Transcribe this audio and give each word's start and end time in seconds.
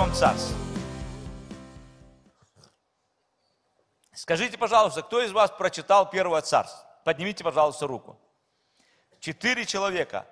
первом 0.00 0.14
царстве. 0.14 0.56
Скажите, 4.14 4.56
пожалуйста, 4.56 5.02
кто 5.02 5.20
из 5.20 5.30
вас 5.30 5.50
прочитал 5.50 6.08
первое 6.08 6.40
царство? 6.40 6.88
Поднимите, 7.04 7.44
пожалуйста, 7.44 7.86
руку. 7.86 8.18
Четыре 9.18 9.66
человека. 9.66 10.26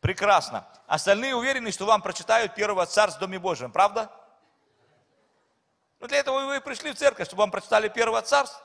Прекрасно. 0.00 0.66
Остальные 0.88 1.36
уверены, 1.36 1.70
что 1.70 1.86
вам 1.86 2.02
прочитают 2.02 2.56
первое 2.56 2.86
царство 2.86 3.18
в 3.18 3.20
Доме 3.20 3.38
Божьем, 3.38 3.70
правда? 3.70 4.10
Ну, 6.00 6.08
для 6.08 6.18
этого 6.18 6.44
вы 6.46 6.60
пришли 6.60 6.90
в 6.90 6.96
церковь, 6.96 7.28
чтобы 7.28 7.42
вам 7.42 7.52
прочитали 7.52 7.88
первое 7.88 8.22
царство. 8.22 8.60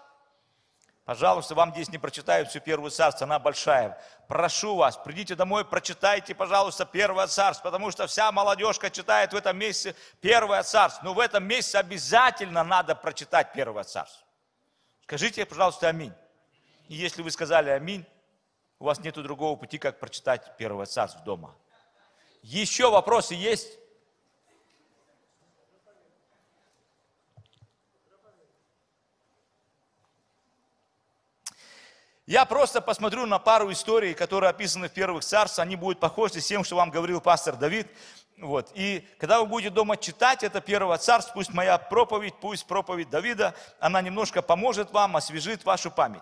Пожалуйста, 1.07 1.55
вам 1.55 1.71
здесь 1.71 1.87
не 1.87 1.97
прочитают 1.97 2.49
всю 2.49 2.59
первую 2.59 2.91
царство, 2.91 3.23
она 3.23 3.39
большая. 3.39 3.97
Прошу 4.27 4.75
вас, 4.75 4.97
придите 4.97 5.35
домой, 5.35 5.63
прочитайте, 5.63 6.35
пожалуйста, 6.35 6.83
первое 6.83 7.27
царство, 7.27 7.71
потому 7.71 7.91
что 7.91 8.07
вся 8.07 8.29
молодежка 8.33 8.89
читает 8.89 9.31
в 9.31 9.37
этом 9.37 9.57
месяце 9.57 9.95
первое 10.19 10.63
царство. 10.63 11.05
Но 11.05 11.13
в 11.13 11.21
этом 11.21 11.45
месяце 11.45 11.77
обязательно 11.77 12.61
надо 12.65 12.93
прочитать 12.93 13.53
первое 13.53 13.85
царство. 13.85 14.27
Скажите, 15.03 15.45
пожалуйста, 15.45 15.87
аминь. 15.87 16.11
И 16.89 16.95
если 16.95 17.21
вы 17.21 17.31
сказали 17.31 17.69
аминь, 17.69 18.05
у 18.77 18.83
вас 18.83 18.99
нет 18.99 19.15
другого 19.15 19.55
пути, 19.55 19.77
как 19.77 20.01
прочитать 20.01 20.57
первое 20.57 20.87
царство 20.87 21.21
дома. 21.21 21.55
Еще 22.41 22.91
вопросы 22.91 23.33
есть? 23.33 23.79
Я 32.27 32.43
просто 32.43 32.81
посмотрю 32.81 33.25
на 33.25 33.39
пару 33.39 33.71
историй, 33.71 34.13
которые 34.13 34.49
описаны 34.49 34.89
в 34.89 34.91
первых 34.91 35.23
царствах. 35.23 35.65
Они 35.65 35.77
будут 35.77 36.01
похожи 36.01 36.41
с 36.41 36.45
тем, 36.45 36.65
что 36.65 36.75
вам 36.75 36.91
говорил 36.91 37.21
пастор 37.21 37.55
Давид. 37.55 37.87
Вот. 38.37 38.69
И 38.73 39.07
когда 39.17 39.39
вы 39.39 39.45
будете 39.45 39.69
дома 39.73 39.95
читать 39.95 40.43
это 40.43 40.59
первое 40.59 40.97
царство, 40.97 41.31
пусть 41.35 41.53
моя 41.53 41.77
проповедь, 41.77 42.33
пусть 42.41 42.67
проповедь 42.67 43.09
Давида, 43.09 43.55
она 43.79 44.01
немножко 44.01 44.41
поможет 44.41 44.91
вам, 44.91 45.15
освежит 45.15 45.63
вашу 45.63 45.89
память. 45.89 46.21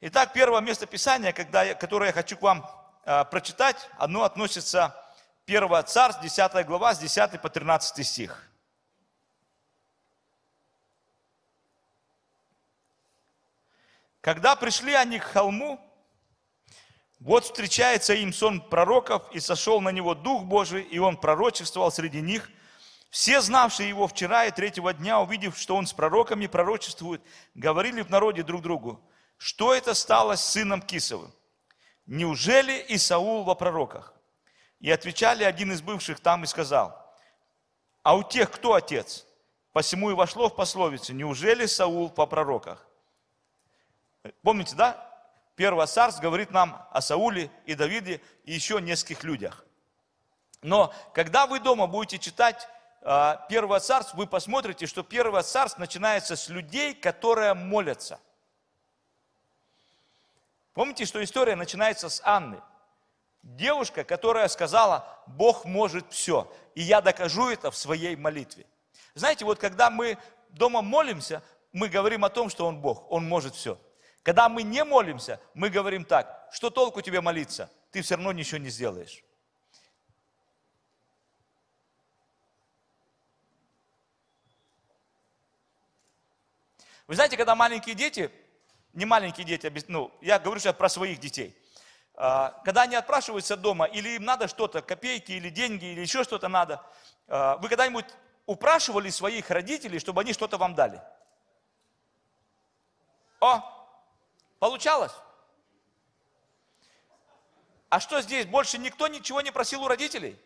Итак, 0.00 0.32
первое 0.32 0.60
место 0.62 0.86
Писания, 0.86 1.32
когда 1.32 1.74
которое 1.74 2.06
я 2.08 2.12
хочу 2.12 2.36
к 2.36 2.42
вам 2.42 2.68
э, 3.04 3.24
прочитать, 3.26 3.76
оно 3.98 4.24
относится 4.24 4.96
1 5.46 5.84
Царств, 5.86 6.22
10 6.22 6.66
глава, 6.66 6.92
с 6.92 6.98
10 6.98 7.40
по 7.40 7.48
13 7.48 8.04
стих. 8.04 8.49
Когда 14.20 14.54
пришли 14.54 14.92
они 14.94 15.18
к 15.18 15.24
холму, 15.24 15.80
вот 17.20 17.44
встречается 17.44 18.14
им 18.14 18.32
сон 18.32 18.60
пророков, 18.60 19.30
и 19.32 19.40
сошел 19.40 19.80
на 19.80 19.90
него 19.90 20.14
Дух 20.14 20.44
Божий, 20.44 20.82
и 20.82 20.98
он 20.98 21.16
пророчествовал 21.16 21.90
среди 21.90 22.20
них. 22.20 22.50
Все, 23.10 23.40
знавшие 23.40 23.88
его 23.88 24.06
вчера 24.06 24.46
и 24.46 24.50
третьего 24.50 24.92
дня, 24.92 25.20
увидев, 25.20 25.58
что 25.58 25.76
он 25.76 25.86
с 25.86 25.92
пророками 25.92 26.46
пророчествует, 26.46 27.22
говорили 27.54 28.02
в 28.02 28.10
народе 28.10 28.42
друг 28.42 28.62
другу, 28.62 29.02
что 29.36 29.74
это 29.74 29.94
стало 29.94 30.36
с 30.36 30.44
сыном 30.44 30.80
Кисовым? 30.80 31.32
Неужели 32.06 32.78
и 32.88 32.98
Саул 32.98 33.44
во 33.44 33.54
пророках? 33.54 34.14
И 34.80 34.90
отвечали 34.90 35.44
один 35.44 35.72
из 35.72 35.82
бывших 35.82 36.20
там 36.20 36.44
и 36.44 36.46
сказал, 36.46 36.96
а 38.02 38.16
у 38.16 38.22
тех 38.22 38.50
кто 38.50 38.74
отец? 38.74 39.26
Посему 39.72 40.10
и 40.10 40.14
вошло 40.14 40.48
в 40.48 40.56
пословицу, 40.56 41.14
неужели 41.14 41.66
Саул 41.66 42.10
по 42.10 42.26
пророках? 42.26 42.86
Помните, 44.42 44.74
да? 44.76 45.06
Первый 45.56 45.86
царств 45.86 46.20
говорит 46.20 46.50
нам 46.50 46.86
о 46.90 47.00
Сауле 47.00 47.50
и 47.66 47.74
Давиде 47.74 48.20
и 48.44 48.52
еще 48.52 48.80
нескольких 48.80 49.24
людях. 49.24 49.64
Но 50.62 50.92
когда 51.12 51.46
вы 51.46 51.60
дома 51.60 51.86
будете 51.86 52.18
читать 52.18 52.68
а, 53.02 53.46
Первое 53.48 53.80
царство, 53.80 54.16
вы 54.16 54.26
посмотрите, 54.26 54.86
что 54.86 55.02
Первое 55.02 55.42
царство 55.42 55.80
начинается 55.80 56.36
с 56.36 56.48
людей, 56.48 56.94
которые 56.94 57.54
молятся. 57.54 58.20
Помните, 60.74 61.04
что 61.04 61.22
история 61.22 61.56
начинается 61.56 62.08
с 62.08 62.22
Анны. 62.24 62.60
Девушка, 63.42 64.04
которая 64.04 64.48
сказала, 64.48 65.06
Бог 65.26 65.64
может 65.64 66.12
все, 66.12 66.50
и 66.74 66.82
я 66.82 67.00
докажу 67.00 67.48
это 67.48 67.70
в 67.70 67.76
своей 67.76 68.16
молитве. 68.16 68.66
Знаете, 69.14 69.46
вот 69.46 69.58
когда 69.58 69.88
мы 69.88 70.18
дома 70.50 70.82
молимся, 70.82 71.42
мы 71.72 71.88
говорим 71.88 72.24
о 72.24 72.28
том, 72.28 72.50
что 72.50 72.66
Он 72.66 72.80
Бог, 72.80 73.10
Он 73.10 73.26
может 73.26 73.54
все. 73.54 73.78
Когда 74.22 74.48
мы 74.48 74.62
не 74.62 74.84
молимся, 74.84 75.40
мы 75.54 75.70
говорим 75.70 76.04
так, 76.04 76.48
что 76.52 76.70
толку 76.70 77.00
тебе 77.00 77.20
молиться, 77.20 77.70
ты 77.90 78.02
все 78.02 78.16
равно 78.16 78.32
ничего 78.32 78.58
не 78.58 78.68
сделаешь. 78.68 79.24
Вы 87.06 87.14
знаете, 87.14 87.36
когда 87.36 87.56
маленькие 87.56 87.94
дети, 87.94 88.30
не 88.92 89.04
маленькие 89.04 89.44
дети, 89.44 89.72
ну, 89.88 90.12
я 90.20 90.38
говорю 90.38 90.60
сейчас 90.60 90.76
про 90.76 90.88
своих 90.88 91.18
детей, 91.18 91.56
а, 92.14 92.60
когда 92.64 92.82
они 92.82 92.94
отпрашиваются 92.94 93.56
дома, 93.56 93.86
или 93.86 94.10
им 94.10 94.24
надо 94.24 94.46
что-то, 94.46 94.82
копейки 94.82 95.32
или 95.32 95.48
деньги, 95.48 95.86
или 95.86 96.02
еще 96.02 96.22
что-то 96.22 96.48
надо, 96.48 96.84
а, 97.26 97.56
вы 97.56 97.68
когда-нибудь 97.68 98.04
упрашивали 98.46 99.08
своих 99.10 99.50
родителей, 99.50 99.98
чтобы 99.98 100.20
они 100.20 100.32
что-то 100.34 100.58
вам 100.58 100.74
дали? 100.74 101.02
О, 103.40 103.79
Получалось? 104.60 105.12
А 107.88 107.98
что 107.98 108.20
здесь? 108.20 108.46
Больше 108.46 108.78
никто 108.78 109.08
ничего 109.08 109.40
не 109.40 109.50
просил 109.50 109.82
у 109.82 109.88
родителей? 109.88 110.38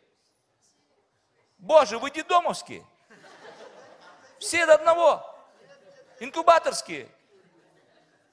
Боже, 1.59 1.99
вы 1.99 2.11
детдомовские. 2.11 2.87
Все 4.39 4.65
до 4.67 4.75
одного. 4.75 5.23
Инкубаторские. 6.21 7.11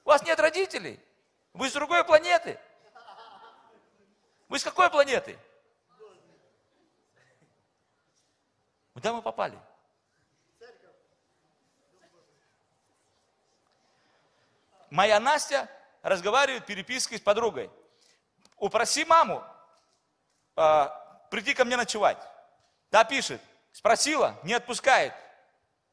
У 0.04 0.08
вас 0.08 0.22
нет 0.22 0.38
родителей. 0.38 1.00
Вы 1.52 1.68
с 1.68 1.72
другой 1.72 2.04
планеты. 2.04 2.58
Вы 4.48 4.58
с 4.58 4.64
какой 4.64 4.88
планеты? 4.88 5.36
Куда 8.94 9.12
мы 9.12 9.20
попали? 9.20 9.58
Моя 14.92 15.18
Настя 15.20 15.70
разговаривает 16.02 16.66
перепиской 16.66 17.16
с 17.16 17.20
подругой. 17.22 17.70
Упроси 18.58 19.06
маму 19.06 19.42
э, 20.54 20.88
прийти 21.30 21.54
ко 21.54 21.64
мне 21.64 21.78
ночевать. 21.78 22.18
Та 22.90 23.02
пишет, 23.02 23.40
спросила, 23.72 24.38
не 24.42 24.52
отпускает. 24.52 25.14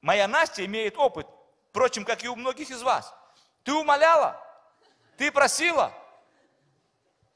Моя 0.01 0.27
Настя 0.27 0.65
имеет 0.65 0.97
опыт, 0.97 1.27
впрочем, 1.69 2.03
как 2.03 2.25
и 2.25 2.27
у 2.27 2.35
многих 2.35 2.71
из 2.71 2.81
вас. 2.81 3.13
Ты 3.63 3.73
умоляла, 3.73 4.35
ты 5.15 5.31
просила. 5.31 5.93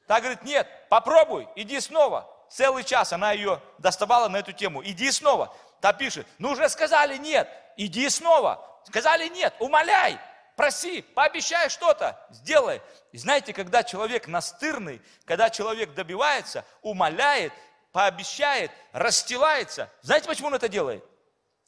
Та 0.06 0.20
говорит, 0.20 0.44
нет, 0.44 0.68
попробуй, 0.90 1.48
иди 1.56 1.80
снова. 1.80 2.30
Целый 2.50 2.84
час 2.84 3.14
она 3.14 3.32
ее 3.32 3.62
доставала 3.78 4.28
на 4.28 4.36
эту 4.36 4.52
тему. 4.52 4.84
Иди 4.84 5.10
снова. 5.12 5.56
Та 5.80 5.94
пишет, 5.94 6.28
ну 6.40 6.52
уже 6.52 6.68
сказали 6.68 7.16
нет, 7.16 7.50
иди 7.78 8.10
снова. 8.10 8.82
Сказали 8.86 9.30
нет, 9.30 9.56
умоляй 9.60 10.20
проси, 10.56 11.02
пообещай 11.02 11.70
что-то, 11.70 12.20
сделай. 12.30 12.82
И 13.12 13.18
знаете, 13.18 13.54
когда 13.54 13.84
человек 13.84 14.28
настырный, 14.28 15.02
когда 15.26 15.50
человек 15.50 15.94
добивается, 15.94 16.66
умоляет, 16.82 17.54
пообещает, 17.92 18.72
расстилается, 18.92 19.90
знаете, 20.02 20.28
почему 20.28 20.48
он 20.48 20.56
это 20.56 20.70
делает? 20.70 21.04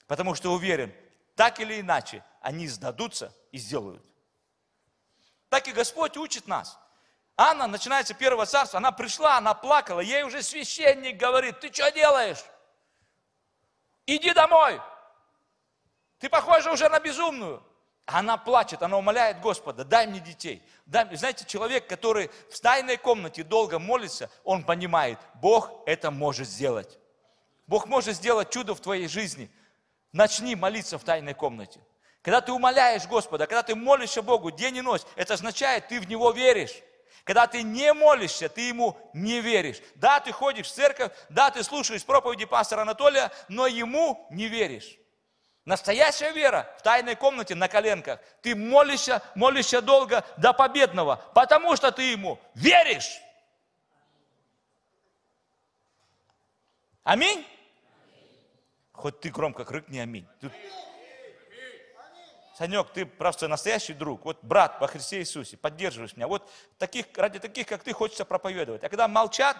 Потому 0.07 0.35
что 0.35 0.53
уверен, 0.53 0.93
так 1.35 1.59
или 1.59 1.79
иначе, 1.79 2.23
они 2.41 2.67
сдадутся 2.67 3.33
и 3.51 3.57
сделают. 3.57 4.03
Так 5.49 5.67
и 5.67 5.71
Господь 5.71 6.17
учит 6.17 6.47
нас. 6.47 6.77
Анна, 7.37 7.67
начинается 7.67 8.13
первого 8.13 8.45
царства, 8.45 8.77
она 8.77 8.91
пришла, 8.91 9.37
она 9.37 9.53
плакала, 9.53 9.99
ей 9.99 10.23
уже 10.23 10.41
священник 10.41 11.17
говорит, 11.17 11.59
ты 11.59 11.71
что 11.71 11.91
делаешь? 11.91 12.43
Иди 14.05 14.31
домой. 14.33 14.79
Ты 16.19 16.29
похожа 16.29 16.71
уже 16.71 16.87
на 16.87 16.99
безумную. 16.99 17.61
Она 18.05 18.37
плачет, 18.37 18.83
она 18.83 18.97
умоляет 18.97 19.41
Господа, 19.41 19.83
дай 19.83 20.05
мне 20.05 20.19
детей. 20.19 20.61
Дай 20.85 21.05
мне. 21.05 21.17
Знаете, 21.17 21.43
человек, 21.45 21.87
который 21.87 22.29
в 22.51 22.59
тайной 22.59 22.97
комнате 22.97 23.43
долго 23.43 23.79
молится, 23.79 24.29
он 24.43 24.63
понимает, 24.63 25.17
Бог 25.35 25.71
это 25.87 26.11
может 26.11 26.47
сделать. 26.47 26.99
Бог 27.65 27.87
может 27.87 28.15
сделать 28.15 28.51
чудо 28.51 28.75
в 28.75 28.79
твоей 28.79 29.07
жизни. 29.07 29.49
Начни 30.11 30.55
молиться 30.55 30.99
в 30.99 31.03
тайной 31.03 31.33
комнате. 31.33 31.79
Когда 32.21 32.41
ты 32.41 32.51
умоляешь 32.51 33.07
Господа, 33.07 33.47
когда 33.47 33.63
ты 33.63 33.75
молишься 33.75 34.21
Богу 34.21 34.51
день 34.51 34.77
и 34.77 34.81
ночь, 34.81 35.01
это 35.15 35.33
означает, 35.33 35.87
ты 35.87 35.99
в 35.99 36.07
Него 36.07 36.31
веришь. 36.31 36.83
Когда 37.23 37.47
ты 37.47 37.63
не 37.63 37.91
молишься, 37.91 38.49
ты 38.49 38.61
Ему 38.67 38.97
не 39.13 39.41
веришь. 39.41 39.81
Да, 39.95 40.19
ты 40.19 40.31
ходишь 40.31 40.67
в 40.67 40.73
церковь, 40.73 41.11
да, 41.29 41.49
ты 41.49 41.63
слушаешь 41.63 42.05
проповеди 42.05 42.45
пастора 42.45 42.81
Анатолия, 42.81 43.31
но 43.47 43.65
Ему 43.65 44.27
не 44.29 44.47
веришь. 44.47 44.97
Настоящая 45.65 46.31
вера 46.31 46.71
в 46.77 46.83
тайной 46.83 47.15
комнате 47.15 47.55
на 47.55 47.67
коленках. 47.67 48.19
Ты 48.41 48.55
молишься, 48.55 49.21
молишься 49.33 49.81
долго 49.81 50.23
до 50.37 50.53
победного, 50.53 51.17
потому 51.33 51.75
что 51.75 51.91
ты 51.91 52.03
ему 52.11 52.39
веришь. 52.53 53.19
Аминь? 57.03 57.45
хоть 59.05 59.19
ты 59.19 59.29
громко 59.29 59.65
крикни 59.65 59.99
аминь. 59.99 60.27
Тут... 60.41 60.51
Санек, 62.57 62.91
ты 62.93 63.05
просто 63.05 63.47
настоящий 63.47 63.93
друг. 63.93 64.25
Вот 64.25 64.39
брат 64.41 64.79
по 64.79 64.87
Христе 64.87 65.19
Иисусе, 65.19 65.57
поддерживаешь 65.57 66.15
меня. 66.15 66.27
Вот 66.27 66.49
таких, 66.77 67.05
ради 67.15 67.37
таких, 67.37 67.67
как 67.67 67.83
ты, 67.83 67.91
хочется 67.93 68.23
проповедовать. 68.25 68.83
А 68.83 68.89
когда 68.89 69.07
молчат, 69.07 69.57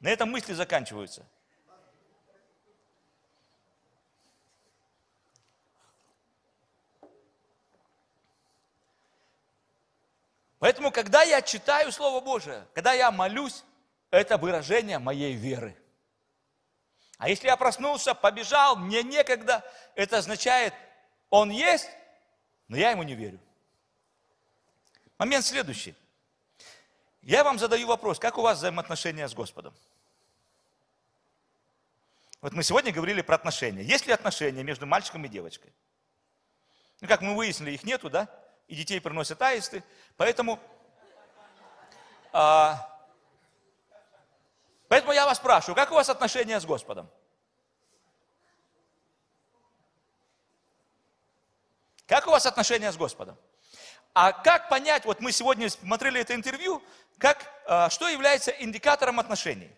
на 0.00 0.08
этом 0.08 0.30
мысли 0.30 0.54
заканчиваются. 0.54 1.24
Поэтому, 10.62 10.92
когда 10.92 11.24
я 11.24 11.42
читаю 11.42 11.90
Слово 11.90 12.20
Божие, 12.20 12.68
когда 12.72 12.92
я 12.92 13.10
молюсь, 13.10 13.64
это 14.12 14.38
выражение 14.38 15.00
моей 15.00 15.34
веры. 15.34 15.76
А 17.18 17.28
если 17.28 17.48
я 17.48 17.56
проснулся, 17.56 18.14
побежал, 18.14 18.76
мне 18.76 19.02
некогда, 19.02 19.68
это 19.96 20.18
означает, 20.18 20.72
он 21.30 21.50
есть, 21.50 21.90
но 22.68 22.76
я 22.76 22.92
ему 22.92 23.02
не 23.02 23.16
верю. 23.16 23.40
Момент 25.18 25.44
следующий. 25.44 25.96
Я 27.22 27.42
вам 27.42 27.58
задаю 27.58 27.88
вопрос, 27.88 28.20
как 28.20 28.38
у 28.38 28.42
вас 28.42 28.58
взаимоотношения 28.58 29.26
с 29.26 29.34
Господом? 29.34 29.74
Вот 32.40 32.52
мы 32.52 32.62
сегодня 32.62 32.92
говорили 32.92 33.22
про 33.22 33.34
отношения. 33.34 33.82
Есть 33.82 34.06
ли 34.06 34.12
отношения 34.12 34.62
между 34.62 34.86
мальчиком 34.86 35.24
и 35.24 35.28
девочкой? 35.28 35.72
Ну, 37.00 37.08
как 37.08 37.20
мы 37.20 37.34
выяснили, 37.34 37.72
их 37.72 37.82
нету, 37.82 38.08
да? 38.08 38.28
И 38.68 38.74
детей 38.74 39.00
приносят 39.00 39.40
аисты. 39.42 39.82
Поэтому, 40.16 40.58
а, 42.32 42.88
поэтому 44.88 45.12
я 45.12 45.26
вас 45.26 45.38
спрашиваю, 45.38 45.74
как 45.74 45.90
у 45.90 45.94
вас 45.94 46.08
отношения 46.08 46.58
с 46.60 46.64
Господом? 46.64 47.10
Как 52.06 52.26
у 52.26 52.30
вас 52.30 52.46
отношения 52.46 52.92
с 52.92 52.96
Господом? 52.96 53.38
А 54.14 54.32
как 54.32 54.68
понять, 54.68 55.06
вот 55.06 55.20
мы 55.20 55.32
сегодня 55.32 55.70
смотрели 55.70 56.20
это 56.20 56.34
интервью, 56.34 56.82
как, 57.18 57.50
а, 57.66 57.88
что 57.88 58.08
является 58.08 58.50
индикатором 58.50 59.18
отношений? 59.18 59.70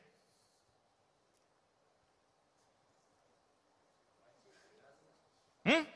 М? 5.65 5.87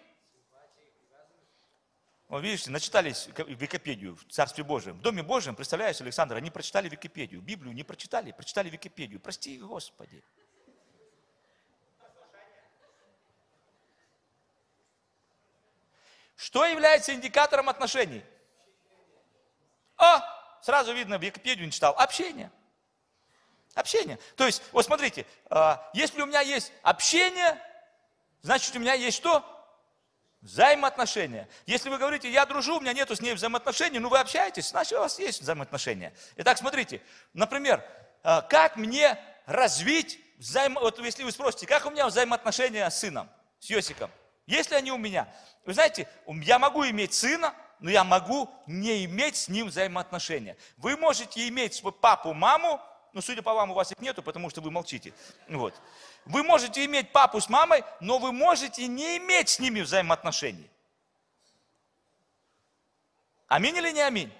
Вот 2.28 2.42
видите, 2.42 2.70
начитались 2.70 3.26
Википедию 3.46 4.14
в 4.14 4.24
Царстве 4.30 4.62
Божьем. 4.62 4.98
В 4.98 5.00
Доме 5.00 5.22
Божьем, 5.22 5.56
представляешь, 5.56 5.98
Александр, 6.02 6.36
они 6.36 6.50
прочитали 6.50 6.86
Википедию. 6.86 7.40
Библию 7.40 7.74
не 7.74 7.84
прочитали, 7.84 8.32
прочитали 8.32 8.68
Википедию. 8.68 9.18
Прости, 9.18 9.58
Господи. 9.58 10.22
Что 16.36 16.66
является 16.66 17.14
индикатором 17.14 17.70
отношений? 17.70 18.22
А, 19.96 20.22
сразу 20.62 20.92
видно, 20.92 21.14
Википедию 21.14 21.64
не 21.64 21.72
читал. 21.72 21.94
Общение. 21.96 22.52
Общение. 23.74 24.18
То 24.36 24.44
есть, 24.44 24.62
вот 24.72 24.84
смотрите, 24.84 25.24
а, 25.48 25.90
если 25.94 26.20
у 26.20 26.26
меня 26.26 26.42
есть 26.42 26.72
общение, 26.82 27.58
значит 28.42 28.76
у 28.76 28.80
меня 28.80 28.92
есть 28.92 29.16
что? 29.16 29.57
Взаимоотношения. 30.40 31.48
Если 31.66 31.88
вы 31.88 31.98
говорите, 31.98 32.30
я 32.30 32.46
дружу, 32.46 32.76
у 32.76 32.80
меня 32.80 32.92
нету 32.92 33.16
с 33.16 33.20
ней 33.20 33.34
взаимоотношений, 33.34 33.98
ну 33.98 34.08
вы 34.08 34.18
общаетесь, 34.18 34.68
значит 34.68 34.92
у 34.96 35.00
вас 35.00 35.18
есть 35.18 35.40
взаимоотношения. 35.40 36.12
Итак, 36.36 36.58
смотрите, 36.58 37.02
например, 37.34 37.84
э, 38.22 38.42
как 38.48 38.76
мне 38.76 39.18
развить 39.46 40.20
взаим... 40.38 40.74
Вот 40.74 40.98
если 41.00 41.24
вы 41.24 41.32
спросите, 41.32 41.66
как 41.66 41.86
у 41.86 41.90
меня 41.90 42.06
взаимоотношения 42.06 42.88
с 42.88 43.00
сыном, 43.00 43.28
с 43.58 43.68
Йосиком? 43.68 44.10
Есть 44.46 44.70
ли 44.70 44.76
они 44.76 44.92
у 44.92 44.96
меня? 44.96 45.28
Вы 45.66 45.74
знаете, 45.74 46.08
я 46.26 46.58
могу 46.58 46.86
иметь 46.86 47.14
сына, 47.14 47.52
но 47.80 47.90
я 47.90 48.04
могу 48.04 48.48
не 48.66 49.04
иметь 49.04 49.36
с 49.36 49.48
ним 49.48 49.66
взаимоотношения. 49.66 50.56
Вы 50.76 50.96
можете 50.96 51.46
иметь 51.48 51.82
папу, 52.00 52.32
маму, 52.32 52.80
ну, 53.12 53.22
судя 53.22 53.42
по 53.42 53.54
вам, 53.54 53.70
у 53.70 53.74
вас 53.74 53.90
их 53.90 53.98
нету, 54.00 54.22
потому 54.22 54.50
что 54.50 54.60
вы 54.60 54.70
молчите. 54.70 55.12
Вот. 55.48 55.74
Вы 56.28 56.42
можете 56.42 56.84
иметь 56.84 57.10
папу 57.10 57.40
с 57.40 57.48
мамой, 57.48 57.82
но 58.00 58.18
вы 58.18 58.32
можете 58.32 58.86
не 58.86 59.16
иметь 59.16 59.48
с 59.48 59.58
ними 59.58 59.80
взаимоотношений. 59.80 60.70
Аминь 63.46 63.76
или 63.76 63.90
не 63.90 64.02
аминь? 64.02 64.32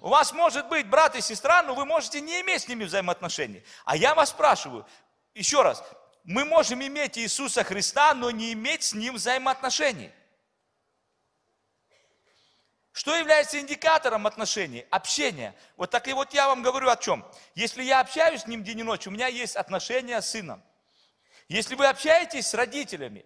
У 0.00 0.08
вас 0.10 0.32
может 0.32 0.68
быть 0.68 0.86
брат 0.86 1.16
и 1.16 1.22
сестра, 1.22 1.62
но 1.62 1.74
вы 1.74 1.86
можете 1.86 2.20
не 2.20 2.42
иметь 2.42 2.62
с 2.62 2.68
ними 2.68 2.84
взаимоотношений. 2.84 3.64
А 3.86 3.96
я 3.96 4.14
вас 4.14 4.30
спрашиваю, 4.30 4.86
еще 5.34 5.62
раз, 5.62 5.82
мы 6.24 6.44
можем 6.44 6.82
иметь 6.82 7.16
Иисуса 7.16 7.64
Христа, 7.64 8.12
но 8.12 8.30
не 8.30 8.52
иметь 8.52 8.82
с 8.82 8.92
Ним 8.92 9.14
взаимоотношений. 9.14 10.12
Что 12.92 13.16
является 13.16 13.58
индикатором 13.60 14.26
отношений? 14.26 14.84
Общение. 14.90 15.54
Вот 15.76 15.90
так 15.90 16.06
и 16.06 16.12
вот 16.12 16.34
я 16.34 16.48
вам 16.48 16.62
говорю 16.62 16.90
о 16.90 16.96
чем. 16.96 17.24
Если 17.54 17.82
я 17.82 18.00
общаюсь 18.00 18.42
с 18.42 18.46
ним 18.46 18.64
день 18.64 18.80
и 18.80 18.82
ночь, 18.82 19.06
у 19.06 19.10
меня 19.10 19.28
есть 19.28 19.54
отношения 19.54 20.20
с 20.20 20.30
сыном. 20.30 20.60
Если 21.48 21.74
вы 21.74 21.86
общаетесь 21.86 22.46
с 22.46 22.54
родителями, 22.54 23.24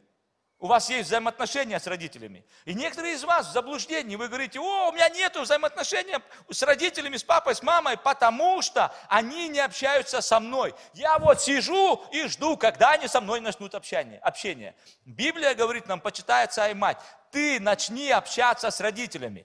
у 0.62 0.68
вас 0.68 0.88
есть 0.88 1.08
взаимоотношения 1.08 1.80
с 1.80 1.88
родителями. 1.88 2.46
И 2.66 2.72
некоторые 2.72 3.14
из 3.14 3.24
вас 3.24 3.48
в 3.48 3.52
заблуждении, 3.52 4.14
вы 4.14 4.28
говорите, 4.28 4.60
о, 4.60 4.90
у 4.90 4.92
меня 4.92 5.08
нет 5.08 5.36
взаимоотношений 5.36 6.14
с 6.48 6.62
родителями, 6.62 7.16
с 7.16 7.24
папой, 7.24 7.56
с 7.56 7.64
мамой, 7.64 7.96
потому 7.96 8.62
что 8.62 8.94
они 9.08 9.48
не 9.48 9.58
общаются 9.58 10.20
со 10.20 10.38
мной. 10.38 10.72
Я 10.94 11.18
вот 11.18 11.42
сижу 11.42 12.04
и 12.12 12.28
жду, 12.28 12.56
когда 12.56 12.90
они 12.90 13.08
со 13.08 13.20
мной 13.20 13.40
начнут 13.40 13.74
общение. 13.74 14.20
общение. 14.20 14.76
Библия 15.04 15.54
говорит 15.54 15.88
нам, 15.88 16.00
почитай 16.00 16.44
отца 16.44 16.68
и 16.68 16.74
мать, 16.74 16.98
ты 17.32 17.58
начни 17.58 18.08
общаться 18.12 18.70
с 18.70 18.78
родителями. 18.78 19.44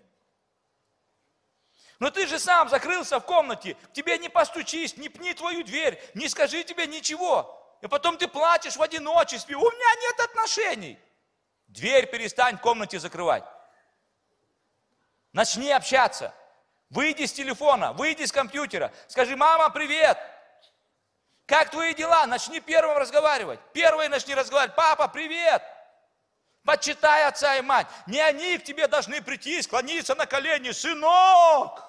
Но 1.97 2.11
ты 2.11 2.27
же 2.27 2.37
сам 2.37 2.69
закрылся 2.69 3.19
в 3.19 3.25
комнате, 3.25 3.75
тебе 3.91 4.19
не 4.19 4.29
постучись, 4.29 4.97
не 4.97 5.09
пни 5.09 5.33
твою 5.33 5.63
дверь, 5.63 5.99
не 6.13 6.29
скажи 6.29 6.63
тебе 6.63 6.85
ничего. 6.85 7.66
И 7.81 7.87
потом 7.87 8.17
ты 8.17 8.27
плачешь 8.27 8.75
в 8.75 8.81
одиночестве, 8.81 9.55
у 9.55 9.71
меня 9.71 10.01
нет 10.01 10.19
отношений. 10.19 10.99
Дверь 11.67 12.07
перестань 12.07 12.57
в 12.57 12.61
комнате 12.61 12.99
закрывать. 12.99 13.43
Начни 15.33 15.71
общаться. 15.71 16.33
Выйди 16.89 17.25
с 17.25 17.33
телефона, 17.33 17.93
выйди 17.93 18.23
с 18.23 18.31
компьютера. 18.31 18.93
Скажи, 19.07 19.35
мама, 19.35 19.69
привет. 19.69 20.17
Как 21.45 21.69
твои 21.69 21.93
дела? 21.93 22.25
Начни 22.25 22.59
первым 22.59 22.97
разговаривать. 22.97 23.59
Первый 23.73 24.07
начни 24.07 24.33
разговаривать. 24.33 24.75
Папа, 24.75 25.07
привет. 25.07 25.61
Почитай 26.63 27.25
отца 27.25 27.55
и 27.55 27.61
мать. 27.61 27.87
Не 28.07 28.19
они 28.19 28.57
к 28.57 28.63
тебе 28.63 28.87
должны 28.87 29.21
прийти, 29.21 29.61
склониться 29.61 30.15
на 30.15 30.25
колени. 30.25 30.71
Сынок, 30.71 31.83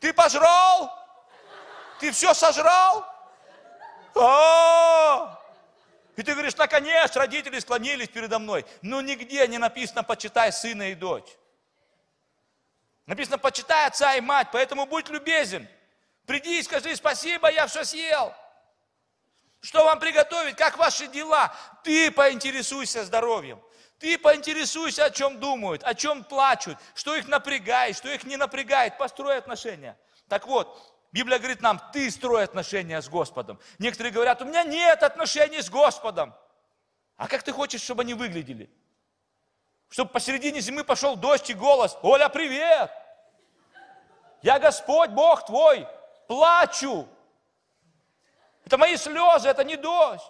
ты 0.00 0.12
пожрал? 0.12 0.92
Ты 2.00 2.10
все 2.10 2.34
сожрал? 2.34 3.11
А! 4.14 5.38
И 6.16 6.22
ты 6.22 6.32
говоришь, 6.32 6.56
наконец, 6.56 7.16
родители 7.16 7.58
склонились 7.58 8.08
передо 8.08 8.38
мной. 8.38 8.66
Но 8.82 9.00
нигде 9.00 9.46
не 9.48 9.58
написано, 9.58 10.02
почитай 10.02 10.52
сына 10.52 10.90
и 10.90 10.94
дочь. 10.94 11.36
Написано, 13.06 13.38
почитай 13.38 13.86
отца 13.86 14.14
и 14.14 14.20
мать, 14.20 14.48
поэтому 14.52 14.86
будь 14.86 15.08
любезен. 15.08 15.68
Приди 16.26 16.60
и 16.60 16.62
скажи, 16.62 16.94
спасибо, 16.94 17.50
я 17.50 17.66
все 17.66 17.84
съел. 17.84 18.34
Что 19.60 19.84
вам 19.84 19.98
приготовить? 19.98 20.56
Как 20.56 20.76
ваши 20.76 21.06
дела? 21.06 21.54
Ты 21.84 22.10
поинтересуйся 22.10 23.04
здоровьем. 23.04 23.62
Ты 23.98 24.18
поинтересуйся, 24.18 25.04
о 25.04 25.10
чем 25.10 25.38
думают, 25.38 25.84
о 25.84 25.94
чем 25.94 26.24
плачут, 26.24 26.76
что 26.94 27.14
их 27.14 27.28
напрягает, 27.28 27.96
что 27.96 28.08
их 28.08 28.24
не 28.24 28.36
напрягает. 28.36 28.98
Построй 28.98 29.38
отношения. 29.38 29.96
Так 30.28 30.46
вот, 30.46 30.91
Библия 31.12 31.38
говорит 31.38 31.60
нам, 31.60 31.80
ты 31.92 32.10
строй 32.10 32.42
отношения 32.42 33.00
с 33.00 33.08
Господом. 33.08 33.60
Некоторые 33.78 34.12
говорят, 34.12 34.40
у 34.40 34.46
меня 34.46 34.64
нет 34.64 35.02
отношений 35.02 35.60
с 35.60 35.68
Господом. 35.68 36.34
А 37.16 37.28
как 37.28 37.42
ты 37.42 37.52
хочешь, 37.52 37.82
чтобы 37.82 38.02
они 38.02 38.14
выглядели? 38.14 38.70
Чтобы 39.90 40.10
посередине 40.10 40.60
зимы 40.60 40.84
пошел 40.84 41.16
дождь 41.16 41.50
и 41.50 41.54
голос, 41.54 41.98
Оля, 42.02 42.30
привет! 42.30 42.90
Я 44.40 44.58
Господь, 44.58 45.10
Бог 45.10 45.44
твой, 45.44 45.86
плачу. 46.26 47.06
Это 48.64 48.78
мои 48.78 48.96
слезы, 48.96 49.48
это 49.48 49.64
не 49.64 49.76
дождь. 49.76 50.22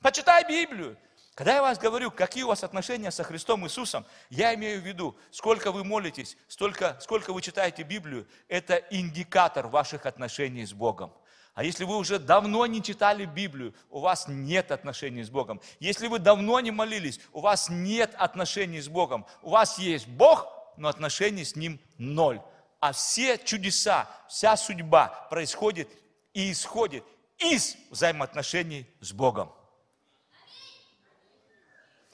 Почитай 0.00 0.44
Библию. 0.48 0.98
Когда 1.34 1.56
я 1.56 1.62
вас 1.62 1.78
говорю, 1.78 2.12
какие 2.12 2.44
у 2.44 2.48
вас 2.48 2.62
отношения 2.62 3.10
со 3.10 3.24
Христом 3.24 3.66
Иисусом, 3.66 4.06
я 4.30 4.54
имею 4.54 4.80
в 4.80 4.86
виду, 4.86 5.16
сколько 5.32 5.72
вы 5.72 5.82
молитесь, 5.82 6.36
столько, 6.46 6.96
сколько 7.00 7.32
вы 7.32 7.42
читаете 7.42 7.82
Библию, 7.82 8.28
это 8.46 8.76
индикатор 8.90 9.66
ваших 9.66 10.06
отношений 10.06 10.64
с 10.64 10.72
Богом. 10.72 11.12
А 11.54 11.64
если 11.64 11.84
вы 11.84 11.96
уже 11.96 12.20
давно 12.20 12.66
не 12.66 12.82
читали 12.82 13.24
Библию, 13.24 13.74
у 13.90 13.98
вас 13.98 14.26
нет 14.28 14.70
отношений 14.70 15.24
с 15.24 15.30
Богом. 15.30 15.60
Если 15.80 16.06
вы 16.06 16.20
давно 16.20 16.60
не 16.60 16.70
молились, 16.70 17.20
у 17.32 17.40
вас 17.40 17.68
нет 17.68 18.14
отношений 18.16 18.80
с 18.80 18.88
Богом. 18.88 19.26
У 19.42 19.50
вас 19.50 19.78
есть 19.78 20.06
Бог, 20.06 20.46
но 20.76 20.88
отношений 20.88 21.44
с 21.44 21.56
Ним 21.56 21.80
ноль. 21.98 22.40
А 22.78 22.92
все 22.92 23.38
чудеса, 23.38 24.08
вся 24.28 24.56
судьба 24.56 25.26
происходит 25.30 25.88
и 26.32 26.52
исходит 26.52 27.04
из 27.38 27.76
взаимоотношений 27.90 28.86
с 29.00 29.12
Богом. 29.12 29.52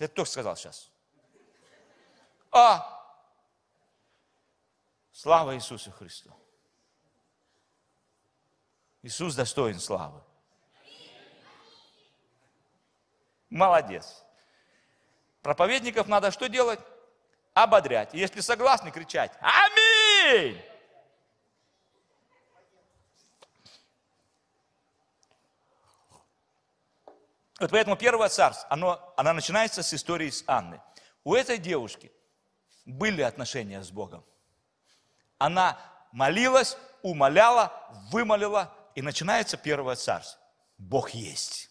Это 0.00 0.08
кто 0.14 0.24
сказал 0.24 0.56
сейчас? 0.56 0.90
А, 2.50 3.04
слава 5.12 5.54
Иисусу 5.54 5.92
Христу. 5.92 6.34
Иисус 9.02 9.34
достоин 9.34 9.78
славы. 9.78 10.22
Молодец. 13.50 14.24
Проповедников 15.42 16.08
надо 16.08 16.30
что 16.30 16.48
делать? 16.48 16.80
Ободрять. 17.52 18.14
Если 18.14 18.40
согласны, 18.40 18.90
кричать 18.90 19.32
«Аминь!» 19.40 20.69
Вот 27.60 27.70
поэтому 27.70 27.94
первое 27.94 28.30
царство, 28.30 28.66
оно, 28.70 29.12
она 29.18 29.34
начинается 29.34 29.82
с 29.82 29.92
истории 29.92 30.30
с 30.30 30.42
Анны. 30.46 30.80
У 31.24 31.34
этой 31.34 31.58
девушки 31.58 32.10
были 32.86 33.20
отношения 33.20 33.82
с 33.82 33.90
Богом. 33.90 34.24
Она 35.36 35.78
молилась, 36.10 36.78
умоляла, 37.02 37.70
вымолила, 38.10 38.74
и 38.94 39.02
начинается 39.02 39.58
первое 39.58 39.94
царство. 39.96 40.40
Бог 40.78 41.10
есть. 41.10 41.70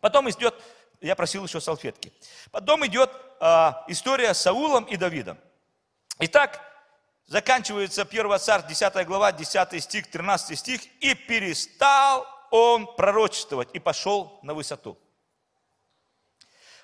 Потом 0.00 0.28
идет, 0.28 0.54
я 1.00 1.16
просил 1.16 1.44
еще 1.44 1.58
салфетки. 1.58 2.12
Потом 2.50 2.86
идет 2.86 3.10
э, 3.40 3.72
история 3.88 4.34
с 4.34 4.42
Саулом 4.42 4.84
и 4.84 4.96
Давидом. 4.96 5.38
Итак, 6.18 6.60
заканчивается 7.26 8.04
первое 8.04 8.38
царство, 8.38 8.68
10 8.68 9.06
глава, 9.06 9.32
10 9.32 9.82
стих, 9.82 10.10
13 10.10 10.58
стих. 10.58 10.82
«И 11.00 11.14
перестал 11.14 12.26
он 12.56 12.86
пророчествовать 12.96 13.68
и 13.72 13.78
пошел 13.78 14.38
на 14.42 14.54
высоту». 14.54 14.98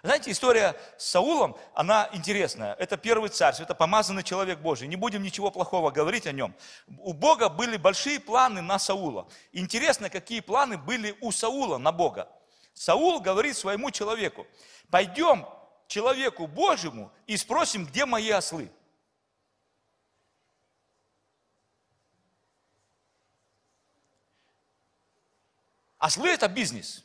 Знаете, 0.05 0.33
история 0.33 0.75
с 0.99 1.07
Саулом, 1.11 1.57
она 1.75 2.09
интересная. 2.12 2.75
Это 2.75 2.97
первый 2.97 3.31
царь, 3.31 3.55
это 3.61 3.73
помазанный 3.73 4.25
человек 4.25 4.59
Божий. 4.59 4.88
Не 4.88 4.97
будем 4.97 5.23
ничего 5.23 5.52
плохого 5.52 5.93
говорить 5.93 6.26
о 6.26 6.33
нем. 6.33 6.57
У 6.99 7.12
Бога 7.12 7.49
были 7.49 7.76
большие 7.76 8.19
планы 8.19 8.62
на 8.62 8.81
Саула. 8.81 9.29
Интересно, 9.52 10.11
какие 10.11 10.41
планы 10.41 10.76
были 10.76 11.17
у 11.21 11.31
Саула 11.31 11.79
на 11.79 11.93
Бога. 11.93 12.29
Саул 12.75 13.21
говорит 13.21 13.57
своему 13.57 13.93
человеку, 13.93 14.45
пойдем 14.91 15.47
человеку 15.87 16.49
Божьему 16.49 17.12
и 17.29 17.37
спросим, 17.37 17.87
где 17.87 18.05
мои 18.05 18.31
ослы. 18.31 18.73
Ослы– 26.02 26.30
это 26.30 26.49
бизнес. 26.49 27.04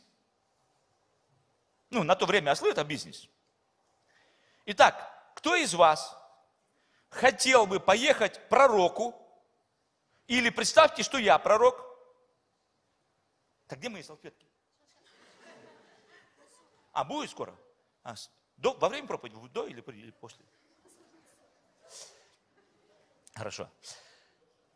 Ну, 1.91 2.01
на 2.01 2.15
то 2.15 2.25
время 2.25 2.49
ослы– 2.49 2.69
это 2.71 2.83
бизнес. 2.83 3.29
Итак, 4.65 4.95
кто 5.35 5.55
из 5.55 5.75
вас 5.75 6.17
хотел 7.11 7.67
бы 7.67 7.79
поехать 7.79 8.49
пророку, 8.49 9.13
или 10.25 10.49
представьте, 10.49 11.03
что 11.03 11.19
я 11.19 11.37
пророк, 11.37 11.79
так 13.67 13.77
где 13.77 13.89
мои 13.89 14.01
салфетки? 14.01 14.47
А, 16.91 17.03
будет 17.03 17.29
скоро? 17.29 17.55
А, 18.03 18.15
до, 18.55 18.73
во 18.73 18.89
время 18.89 19.07
проповеди? 19.07 19.37
До 19.49 19.67
или, 19.67 19.81
или 19.91 20.09
после? 20.09 20.43
Хорошо. 23.35 23.69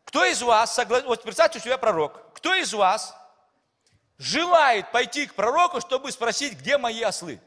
Кто 0.04 0.24
из 0.24 0.40
вас, 0.42 0.76
согла... 0.76 1.00
вот 1.00 1.24
представьте, 1.24 1.58
что 1.58 1.70
я 1.70 1.76
пророк, 1.76 2.32
кто 2.34 2.54
из 2.54 2.72
вас 2.72 3.16
желает 4.22 4.92
пойти 4.92 5.26
к 5.26 5.34
пророку, 5.34 5.80
чтобы 5.80 6.12
спросить, 6.12 6.58
где 6.58 6.78
мои 6.78 7.02
ослы. 7.02 7.40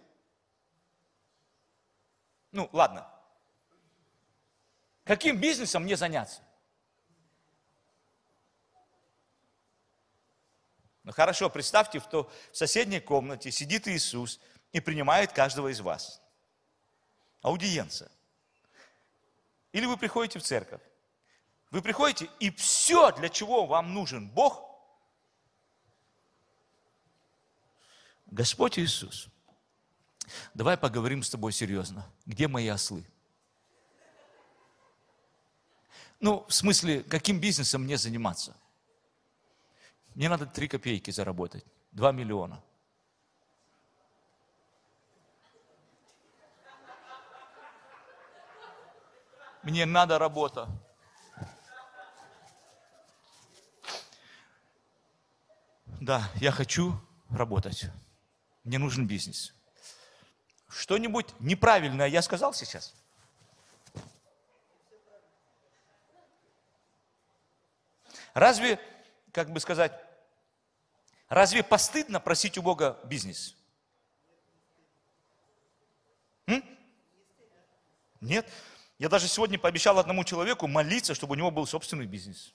Ну, 2.52 2.70
ладно. 2.74 3.08
Каким 5.04 5.40
бизнесом 5.40 5.84
мне 5.84 5.96
заняться? 5.96 6.42
Ну 11.04 11.12
хорошо, 11.12 11.50
представьте, 11.50 12.00
что 12.00 12.30
в 12.52 12.58
соседней 12.58 13.00
комнате 13.00 13.52
сидит 13.52 13.88
Иисус 13.88 14.40
и 14.72 14.80
принимает 14.80 15.32
каждого 15.32 15.72
из 15.72 15.80
вас. 15.80 16.22
Аудиенция. 17.42 18.10
Или 19.72 19.86
вы 19.86 19.98
приходите 19.98 20.40
в 20.40 20.44
церковь. 20.44 20.82
Вы 21.70 21.82
приходите, 21.82 22.30
и 22.40 22.50
все, 22.52 23.12
для 23.12 23.30
чего 23.30 23.66
вам 23.66 23.94
нужен 23.94 24.30
Бог, 24.30 24.75
Господь 28.36 28.78
Иисус, 28.78 29.30
давай 30.54 30.76
поговорим 30.76 31.24
с 31.24 31.30
тобой 31.30 31.54
серьезно. 31.54 32.06
Где 32.26 32.50
мои 32.50 32.68
ослы? 32.68 33.06
Ну, 36.20 36.46
в 36.46 36.54
смысле, 36.54 37.02
каким 37.04 37.40
бизнесом 37.40 37.84
мне 37.84 37.98
заниматься? 37.98 38.54
Мне 40.16 40.28
надо 40.28 40.46
три 40.46 40.68
копейки 40.68 41.12
заработать, 41.12 41.64
два 41.94 42.12
миллиона. 42.12 42.62
Мне 49.64 49.86
надо 49.86 50.20
работа. 50.20 50.68
Да, 56.02 56.30
я 56.42 56.52
хочу 56.52 57.00
работать. 57.30 57.90
Мне 58.66 58.80
нужен 58.80 59.06
бизнес. 59.06 59.54
Что-нибудь 60.68 61.40
неправильное 61.40 62.08
я 62.08 62.22
сказал 62.24 62.54
сейчас? 62.54 62.96
Разве, 68.34 68.80
как 69.32 69.52
бы 69.52 69.60
сказать, 69.60 69.94
разве 71.30 71.64
постыдно 71.64 72.20
просить 72.20 72.58
у 72.58 72.64
Бога 72.64 73.00
бизнес? 73.06 73.56
М? 76.48 76.64
Нет. 78.20 78.50
Я 78.98 79.10
даже 79.10 79.28
сегодня 79.28 79.60
пообещал 79.60 80.00
одному 80.00 80.24
человеку 80.24 80.68
молиться, 80.68 81.14
чтобы 81.14 81.34
у 81.34 81.38
него 81.38 81.52
был 81.52 81.68
собственный 81.68 82.08
бизнес. 82.08 82.54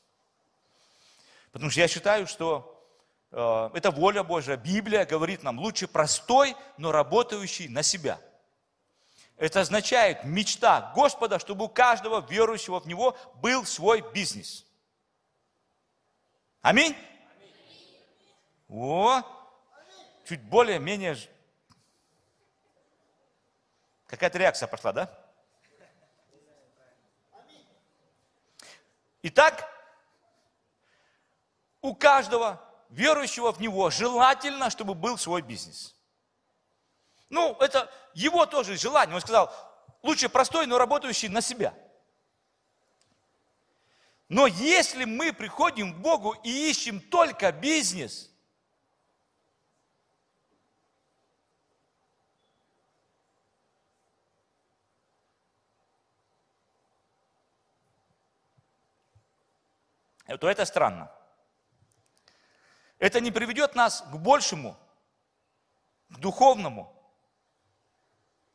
Потому 1.52 1.70
что 1.70 1.80
я 1.80 1.88
считаю, 1.88 2.26
что 2.26 2.69
это 3.30 3.90
воля 3.90 4.22
Божья. 4.24 4.56
Библия 4.56 5.06
говорит 5.06 5.42
нам, 5.42 5.58
лучше 5.58 5.86
простой, 5.86 6.56
но 6.76 6.90
работающий 6.90 7.68
на 7.68 7.82
себя. 7.82 8.20
Это 9.36 9.60
означает 9.60 10.24
мечта 10.24 10.92
Господа, 10.94 11.38
чтобы 11.38 11.64
у 11.64 11.68
каждого 11.68 12.26
верующего 12.28 12.80
в 12.80 12.86
Него 12.86 13.16
был 13.36 13.64
свой 13.64 14.02
бизнес. 14.12 14.66
Аминь? 16.60 16.96
О, 18.68 19.22
чуть 20.26 20.42
более-менее... 20.42 21.16
Какая-то 24.06 24.38
реакция 24.38 24.66
пошла, 24.66 24.92
да? 24.92 25.18
Итак, 29.22 29.68
у 31.80 31.94
каждого 31.94 32.60
верующего 32.90 33.52
в 33.52 33.60
него 33.60 33.90
желательно, 33.90 34.68
чтобы 34.68 34.94
был 34.94 35.16
свой 35.16 35.42
бизнес. 35.42 35.96
Ну, 37.28 37.56
это 37.60 37.90
его 38.12 38.44
тоже 38.46 38.76
желание. 38.76 39.14
Он 39.14 39.20
сказал, 39.20 39.54
лучше 40.02 40.28
простой, 40.28 40.66
но 40.66 40.78
работающий 40.78 41.28
на 41.28 41.40
себя. 41.40 41.72
Но 44.28 44.46
если 44.46 45.04
мы 45.04 45.32
приходим 45.32 45.94
к 45.94 45.98
Богу 45.98 46.32
и 46.44 46.70
ищем 46.70 47.00
только 47.00 47.50
бизнес, 47.52 48.30
то 60.38 60.48
это 60.48 60.64
странно 60.64 61.10
это 63.00 63.20
не 63.20 63.30
приведет 63.30 63.74
нас 63.74 64.02
к 64.02 64.16
большему, 64.16 64.76
к 66.10 66.18
духовному 66.18 66.94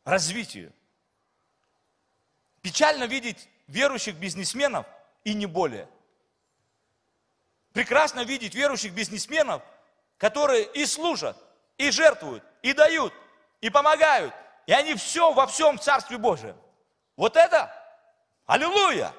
развитию. 0.06 0.72
Печально 2.62 3.06
видеть 3.06 3.50
верующих 3.68 4.16
бизнесменов 4.16 4.86
и 5.24 5.34
не 5.34 5.48
более. 5.48 5.90
Прекрасно 7.74 8.24
видеть 8.24 8.54
верующих 8.54 8.94
бизнесменов, 8.94 9.64
которые 10.18 10.64
и 10.74 10.86
служат, 10.86 11.38
и 11.78 11.90
жертвуют, 11.90 12.44
и 12.62 12.74
дают, 12.74 13.14
и 13.62 13.72
помогают. 13.72 14.34
И 14.68 14.74
они 14.74 14.94
все 14.94 15.34
во 15.34 15.48
всем 15.48 15.78
в 15.78 15.82
Царстве 15.82 16.20
Божьем. 16.20 16.56
Вот 17.16 17.36
это, 17.36 17.74
аллилуйя! 18.46 19.12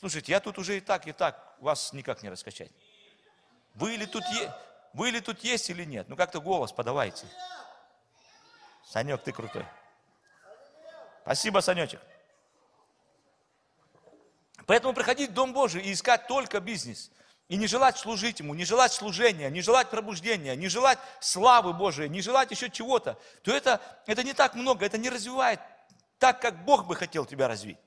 Слушайте, 0.00 0.32
я 0.32 0.40
тут 0.40 0.58
уже 0.58 0.78
и 0.78 0.80
так, 0.80 1.06
и 1.06 1.12
так, 1.12 1.49
вас 1.60 1.92
никак 1.92 2.22
не 2.22 2.28
раскачать. 2.28 2.70
Вы 3.74 3.94
или 3.94 4.06
тут, 4.06 4.24
е... 4.32 4.54
Вы 4.92 5.08
или 5.08 5.20
тут 5.20 5.40
есть 5.40 5.70
или 5.70 5.84
нет? 5.84 6.08
Ну 6.08 6.16
как-то 6.16 6.40
голос 6.40 6.72
подавайте. 6.72 7.26
Санек, 8.84 9.22
ты 9.22 9.32
крутой. 9.32 9.64
Спасибо, 11.22 11.60
Санечек. 11.60 12.00
Поэтому 14.66 14.94
приходить 14.94 15.30
в 15.30 15.34
Дом 15.34 15.52
Божий 15.52 15.82
и 15.82 15.92
искать 15.92 16.26
только 16.26 16.60
бизнес. 16.60 17.10
И 17.48 17.56
не 17.56 17.66
желать 17.66 17.98
служить 17.98 18.38
Ему, 18.38 18.54
не 18.54 18.64
желать 18.64 18.92
служения, 18.92 19.50
не 19.50 19.60
желать 19.60 19.90
пробуждения, 19.90 20.54
не 20.54 20.68
желать 20.68 20.98
славы 21.20 21.72
Божией, 21.72 22.08
не 22.08 22.20
желать 22.20 22.52
еще 22.52 22.70
чего-то, 22.70 23.18
то 23.42 23.52
это, 23.52 23.80
это 24.06 24.22
не 24.22 24.34
так 24.34 24.54
много, 24.54 24.86
это 24.86 24.98
не 24.98 25.10
развивает 25.10 25.60
так, 26.20 26.40
как 26.40 26.64
Бог 26.64 26.86
бы 26.86 26.94
хотел 26.94 27.26
тебя 27.26 27.48
развить. 27.48 27.78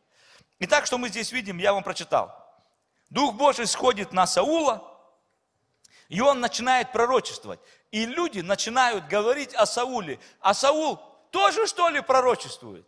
Итак, 0.60 0.86
что 0.86 0.98
мы 0.98 1.08
здесь 1.08 1.32
видим, 1.32 1.60
я 1.60 1.72
вам 1.72 1.84
прочитал. 1.84 2.43
Дух 3.14 3.36
Божий 3.36 3.68
сходит 3.68 4.12
на 4.12 4.26
Саула, 4.26 4.92
и 6.10 6.20
он 6.20 6.40
начинает 6.40 6.92
пророчествовать. 6.92 7.60
И 7.92 8.08
люди 8.08 8.40
начинают 8.40 9.06
говорить 9.06 9.54
о 9.54 9.68
Сауле. 9.68 10.20
А 10.40 10.56
Саул 10.56 10.98
тоже, 11.30 11.68
что 11.68 11.90
ли, 11.90 12.02
пророчествует? 12.02 12.88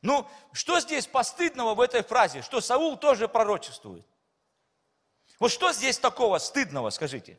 Ну, 0.00 0.26
что 0.52 0.80
здесь 0.80 1.06
постыдного 1.06 1.74
в 1.74 1.82
этой 1.82 2.02
фразе, 2.02 2.40
что 2.40 2.62
Саул 2.62 2.96
тоже 2.96 3.28
пророчествует? 3.28 4.06
Вот 5.38 5.52
что 5.52 5.70
здесь 5.72 5.98
такого 5.98 6.38
стыдного, 6.38 6.88
скажите? 6.88 7.38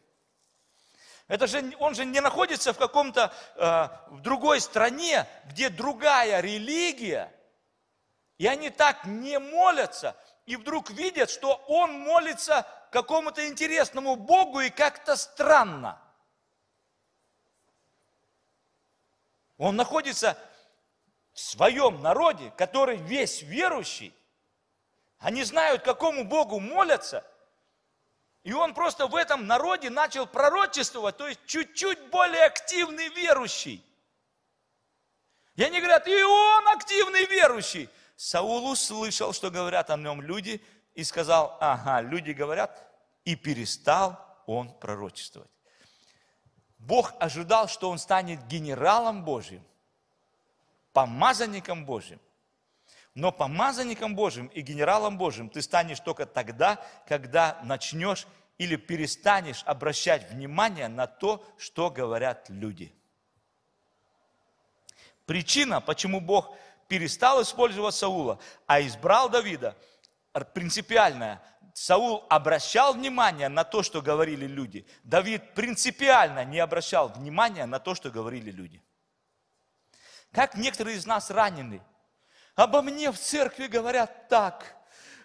Это 1.27 1.47
же, 1.47 1.73
он 1.79 1.95
же 1.95 2.05
не 2.05 2.21
находится 2.21 2.73
в 2.73 2.77
каком-то, 2.77 3.33
э, 3.55 3.87
в 4.13 4.21
другой 4.21 4.61
стране, 4.61 5.27
где 5.45 5.69
другая 5.69 6.41
религия, 6.41 7.33
и 8.37 8.45
они 8.45 8.69
так 8.69 9.03
не 9.05 9.39
молятся, 9.39 10.15
и 10.45 10.55
вдруг 10.55 10.89
видят, 10.91 11.29
что 11.29 11.55
он 11.67 11.93
молится 11.93 12.67
какому-то 12.91 13.47
интересному 13.47 14.15
Богу 14.15 14.59
и 14.59 14.69
как-то 14.69 15.15
странно. 15.15 16.01
Он 19.57 19.75
находится 19.75 20.37
в 21.33 21.39
своем 21.39 22.01
народе, 22.01 22.51
который 22.57 22.97
весь 22.97 23.41
верующий, 23.41 24.13
они 25.19 25.43
знают, 25.45 25.83
какому 25.83 26.25
Богу 26.25 26.59
молятся, 26.59 27.25
и 28.43 28.51
он 28.51 28.73
просто 28.73 29.07
в 29.07 29.15
этом 29.15 29.47
народе 29.47 29.89
начал 29.89 30.27
пророчествовать, 30.27 31.15
то 31.15 31.27
есть 31.27 31.39
чуть-чуть 31.45 32.09
более 32.09 32.43
активный 32.43 33.07
верующий. 33.07 33.81
И 35.55 35.63
они 35.63 35.79
говорят, 35.79 36.07
и 36.07 36.23
он 36.23 36.67
активный 36.67 37.25
верующий. 37.25 37.89
Саул 38.23 38.71
услышал, 38.71 39.33
что 39.33 39.51
говорят 39.51 39.89
о 39.89 39.97
нем 39.97 40.21
люди, 40.21 40.61
и 40.95 41.03
сказал, 41.03 41.57
ага, 41.59 41.99
люди 41.99 42.31
говорят, 42.31 42.89
и 43.25 43.35
перестал 43.35 44.17
он 44.45 44.71
пророчествовать. 44.79 45.49
Бог 46.77 47.13
ожидал, 47.19 47.67
что 47.67 47.89
он 47.89 47.97
станет 47.97 48.47
генералом 48.47 49.25
Божьим, 49.25 49.61
помазанником 50.93 51.85
Божьим. 51.85 52.21
Но 53.13 53.33
помазанником 53.33 54.15
Божьим 54.15 54.47
и 54.47 54.61
генералом 54.61 55.17
Божьим 55.17 55.49
ты 55.49 55.61
станешь 55.61 55.99
только 55.99 56.25
тогда, 56.25 56.81
когда 57.05 57.59
начнешь 57.65 58.25
или 58.57 58.77
перестанешь 58.77 59.63
обращать 59.65 60.31
внимание 60.31 60.87
на 60.87 61.07
то, 61.07 61.45
что 61.57 61.89
говорят 61.89 62.49
люди. 62.49 62.95
Причина, 65.25 65.81
почему 65.81 66.21
Бог 66.21 66.55
перестал 66.93 67.41
использовать 67.41 67.95
Саула, 67.95 68.37
а 68.67 68.79
избрал 68.79 69.27
Давида, 69.27 69.75
принципиальная. 70.53 71.41
Саул 71.73 72.23
обращал 72.29 72.93
внимание 72.93 73.49
на 73.49 73.63
то, 73.63 73.81
что 73.81 73.99
говорили 73.99 74.45
люди. 74.45 74.85
Давид 75.03 75.55
принципиально 75.55 76.45
не 76.45 76.59
обращал 76.59 77.09
внимания 77.09 77.65
на 77.65 77.79
то, 77.79 77.95
что 77.95 78.11
говорили 78.11 78.51
люди. 78.51 78.79
Как 80.31 80.53
некоторые 80.53 80.97
из 80.97 81.07
нас 81.07 81.31
ранены. 81.31 81.81
Обо 82.53 82.83
мне 82.83 83.11
в 83.11 83.17
церкви 83.17 83.65
говорят 83.65 84.29
так. 84.29 84.75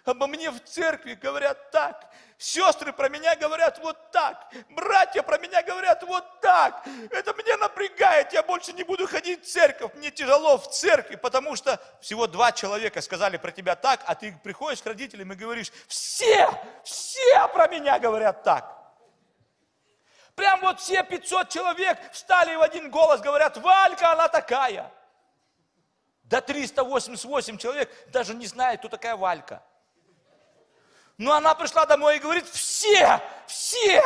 Обо 0.05 0.25
мне 0.25 0.49
в 0.49 0.59
церкви 0.63 1.13
говорят 1.13 1.69
так. 1.69 2.11
Сестры 2.39 2.93
про 2.93 3.09
меня 3.09 3.35
говорят 3.35 3.79
вот 3.79 4.11
так. 4.11 4.49
Братья 4.69 5.21
про 5.23 5.37
меня 5.37 5.61
говорят 5.61 6.01
вот 6.03 6.39
так. 6.39 6.87
Это 7.11 7.33
меня 7.33 7.57
напрягает. 7.57 8.31
Я 8.31 8.43
больше 8.43 8.71
не 8.71 8.83
буду 8.83 9.09
ходить 9.09 9.43
в 9.43 9.51
церковь. 9.51 9.93
Мне 9.95 10.09
тяжело 10.09 10.57
в 10.57 10.71
церкви, 10.71 11.17
потому 11.17 11.57
что 11.57 11.81
всего 11.99 12.27
два 12.27 12.53
человека 12.53 13.01
сказали 13.01 13.35
про 13.35 13.51
тебя 13.51 13.75
так, 13.75 13.99
а 14.05 14.15
ты 14.15 14.31
приходишь 14.41 14.81
к 14.81 14.85
родителям 14.85 15.33
и 15.33 15.35
говоришь, 15.35 15.69
все, 15.89 16.49
все 16.85 17.45
про 17.49 17.67
меня 17.67 17.99
говорят 17.99 18.41
так. 18.41 18.73
Прям 20.33 20.61
вот 20.61 20.79
все 20.79 21.03
500 21.03 21.49
человек 21.49 21.99
встали 22.13 22.55
в 22.55 22.61
один 22.61 22.89
голос, 22.89 23.19
говорят, 23.19 23.57
Валька, 23.57 24.13
она 24.13 24.29
такая. 24.29 24.89
До 26.23 26.39
388 26.39 27.57
человек 27.57 27.91
даже 28.11 28.33
не 28.33 28.47
знает, 28.47 28.79
кто 28.79 28.87
такая 28.87 29.17
Валька. 29.17 29.61
Но 31.19 31.33
она 31.33 31.53
пришла 31.53 31.85
домой 31.85 32.15
и 32.15 32.19
говорит, 32.19 32.47
все, 32.47 33.21
все. 33.45 34.01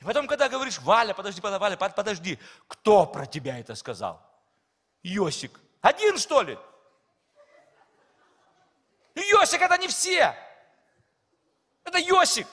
И 0.00 0.04
потом, 0.04 0.26
когда 0.26 0.48
говоришь, 0.48 0.78
Валя, 0.78 1.12
подожди, 1.12 1.42
Валя, 1.42 1.76
подожди, 1.76 2.38
кто 2.66 3.04
про 3.04 3.26
тебя 3.26 3.58
это 3.58 3.74
сказал? 3.74 4.18
Йосик. 5.02 5.60
Один, 5.82 6.16
что 6.16 6.40
ли? 6.40 6.58
Йосик 9.14 9.60
это 9.60 9.76
не 9.76 9.88
все. 9.88 10.34
Это 11.84 11.98
Йосик. 11.98 12.46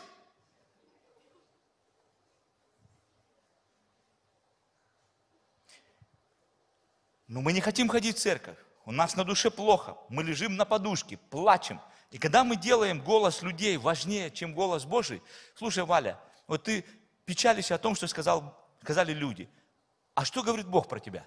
Но 7.30 7.39
мы 7.39 7.54
не 7.54 7.62
хотим 7.62 7.88
ходить 7.88 8.18
в 8.18 8.22
церковь 8.22 8.58
у 8.86 8.91
нас 8.91 9.15
на 9.15 9.24
душе 9.24 9.50
плохо, 9.50 9.98
мы 10.10 10.24
лежим 10.24 10.56
на 10.56 10.65
подушке, 10.65 11.17
плачем. 11.17 11.82
И 12.12 12.17
когда 12.19 12.43
мы 12.43 12.56
делаем 12.56 13.02
голос 13.02 13.41
людей 13.41 13.78
важнее, 13.78 14.30
чем 14.30 14.54
голос 14.54 14.86
Божий, 14.86 15.24
слушай, 15.56 15.84
Валя, 15.84 16.19
вот 16.48 16.63
ты 16.63 16.86
печалишься 17.26 17.76
о 17.76 17.78
том, 17.80 17.95
что 17.95 18.08
сказал, 18.08 18.56
сказали 18.82 19.12
люди. 19.12 19.50
А 20.13 20.24
что 20.24 20.43
говорит 20.43 20.67
Бог 20.67 20.88
про 20.88 21.00
тебя? 21.00 21.26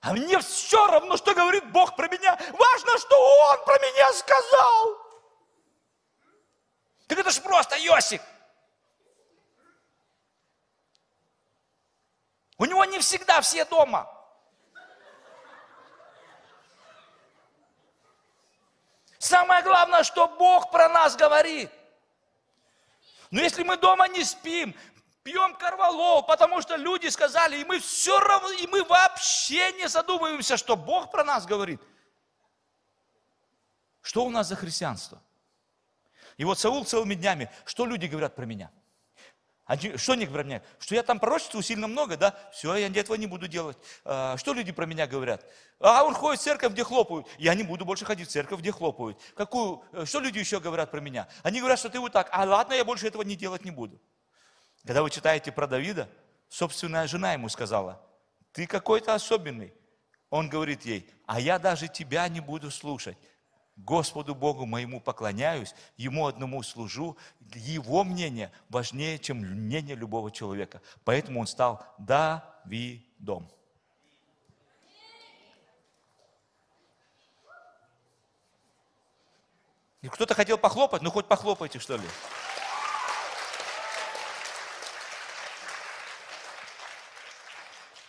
А 0.00 0.12
мне 0.12 0.38
все 0.40 0.86
равно, 0.86 1.16
что 1.16 1.34
говорит 1.34 1.72
Бог 1.72 1.96
про 1.96 2.06
меня. 2.08 2.36
Важно, 2.36 2.98
что 2.98 3.16
Он 3.18 3.64
про 3.64 3.78
меня 3.78 4.12
сказал. 4.12 5.06
Так 7.06 7.18
это 7.18 7.30
ж 7.30 7.40
просто 7.40 7.76
Йосик. 7.76 8.20
У 12.58 12.66
него 12.66 12.84
не 12.84 12.98
всегда 12.98 13.40
все 13.40 13.64
дома. 13.64 14.15
Самое 19.26 19.60
главное, 19.62 20.04
что 20.04 20.28
Бог 20.28 20.70
про 20.70 20.88
нас 20.88 21.16
говорит. 21.16 21.68
Но 23.32 23.40
если 23.40 23.64
мы 23.64 23.76
дома 23.76 24.06
не 24.06 24.22
спим, 24.22 24.72
пьем 25.24 25.56
корвалол, 25.56 26.22
потому 26.22 26.62
что 26.62 26.76
люди 26.76 27.08
сказали, 27.08 27.56
и 27.58 27.64
мы 27.64 27.80
все 27.80 28.20
равно, 28.20 28.52
и 28.52 28.68
мы 28.68 28.84
вообще 28.84 29.72
не 29.72 29.88
задумываемся, 29.88 30.56
что 30.56 30.76
Бог 30.76 31.10
про 31.10 31.24
нас 31.24 31.44
говорит. 31.44 31.80
Что 34.00 34.24
у 34.24 34.30
нас 34.30 34.46
за 34.46 34.54
христианство? 34.54 35.20
И 36.36 36.44
вот 36.44 36.60
Саул 36.60 36.84
целыми 36.84 37.14
днями, 37.14 37.50
что 37.64 37.84
люди 37.84 38.06
говорят 38.06 38.36
про 38.36 38.44
меня– 38.44 38.70
они, 39.66 39.96
что 39.96 40.12
они 40.12 40.26
говорят 40.26 40.46
мне? 40.46 40.62
Что 40.78 40.94
я 40.94 41.02
там 41.02 41.18
пророчествую 41.18 41.62
сильно 41.62 41.88
много, 41.88 42.16
да? 42.16 42.38
Все, 42.52 42.76
я 42.76 42.86
этого 42.86 43.16
не 43.16 43.26
буду 43.26 43.48
делать. 43.48 43.76
А, 44.04 44.36
что 44.36 44.52
люди 44.52 44.70
про 44.70 44.86
меня 44.86 45.08
говорят? 45.08 45.44
А 45.80 46.04
он 46.04 46.14
ходит 46.14 46.40
в 46.40 46.44
церковь, 46.44 46.72
где 46.72 46.84
хлопают. 46.84 47.26
Я 47.36 47.52
не 47.54 47.64
буду 47.64 47.84
больше 47.84 48.04
ходить 48.04 48.28
в 48.28 48.30
церковь, 48.30 48.60
где 48.60 48.70
хлопают. 48.70 49.20
Какую, 49.34 49.82
э, 49.92 50.04
что 50.04 50.20
люди 50.20 50.38
еще 50.38 50.60
говорят 50.60 50.92
про 50.92 51.00
меня? 51.00 51.26
Они 51.42 51.58
говорят, 51.58 51.80
что 51.80 51.88
ты 51.88 51.98
вот 51.98 52.12
так. 52.12 52.28
А 52.30 52.44
ладно, 52.44 52.74
я 52.74 52.84
больше 52.84 53.08
этого 53.08 53.22
не 53.22 53.34
делать 53.34 53.64
не 53.64 53.72
буду. 53.72 54.00
Когда 54.84 55.02
вы 55.02 55.10
читаете 55.10 55.50
про 55.50 55.66
Давида, 55.66 56.08
собственная 56.48 57.08
жена 57.08 57.32
ему 57.32 57.48
сказала, 57.48 58.00
ты 58.52 58.68
какой-то 58.68 59.14
особенный. 59.14 59.74
Он 60.30 60.48
говорит 60.48 60.86
ей, 60.86 61.10
а 61.26 61.40
я 61.40 61.58
даже 61.58 61.88
тебя 61.88 62.28
не 62.28 62.38
буду 62.38 62.70
слушать. 62.70 63.18
Господу 63.76 64.34
Богу 64.34 64.64
моему 64.64 65.00
поклоняюсь, 65.00 65.74
Ему 65.96 66.26
одному 66.26 66.62
служу, 66.62 67.16
Его 67.54 68.04
мнение 68.04 68.50
важнее, 68.70 69.18
чем 69.18 69.38
мнение 69.38 69.94
любого 69.94 70.30
человека. 70.30 70.80
Поэтому 71.04 71.40
он 71.40 71.46
стал 71.46 71.84
Давидом. 71.98 73.50
И 80.00 80.08
кто-то 80.08 80.34
хотел 80.34 80.56
похлопать, 80.56 81.02
ну 81.02 81.10
хоть 81.10 81.26
похлопайте, 81.26 81.78
что 81.78 81.96
ли. 81.96 82.08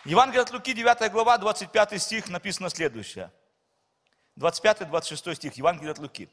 Евангелие 0.04 0.42
от 0.42 0.50
Луки, 0.50 0.72
9 0.72 1.12
глава, 1.12 1.36
25 1.36 2.00
стих, 2.00 2.28
написано 2.28 2.70
следующее. 2.70 3.30
25-26 4.38 5.34
стих, 5.34 5.54
Евангелие 5.54 5.92
от 5.92 5.98
Луки. 5.98 6.28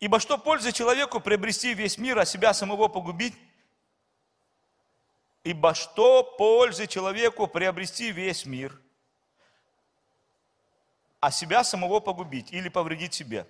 «Ибо 0.00 0.18
что 0.18 0.38
пользы 0.38 0.72
человеку 0.72 1.20
приобрести 1.20 1.72
весь 1.72 1.98
мир, 1.98 2.18
а 2.18 2.24
себя 2.24 2.52
самого 2.52 2.88
погубить? 2.88 3.34
Ибо 5.44 5.74
что 5.74 6.22
пользы 6.22 6.86
человеку 6.86 7.46
приобрести 7.46 8.10
весь 8.10 8.44
мир, 8.44 8.80
а 11.20 11.30
себя 11.30 11.62
самого 11.62 12.00
погубить 12.00 12.52
или 12.52 12.68
повредить 12.68 13.14
себе? 13.14 13.46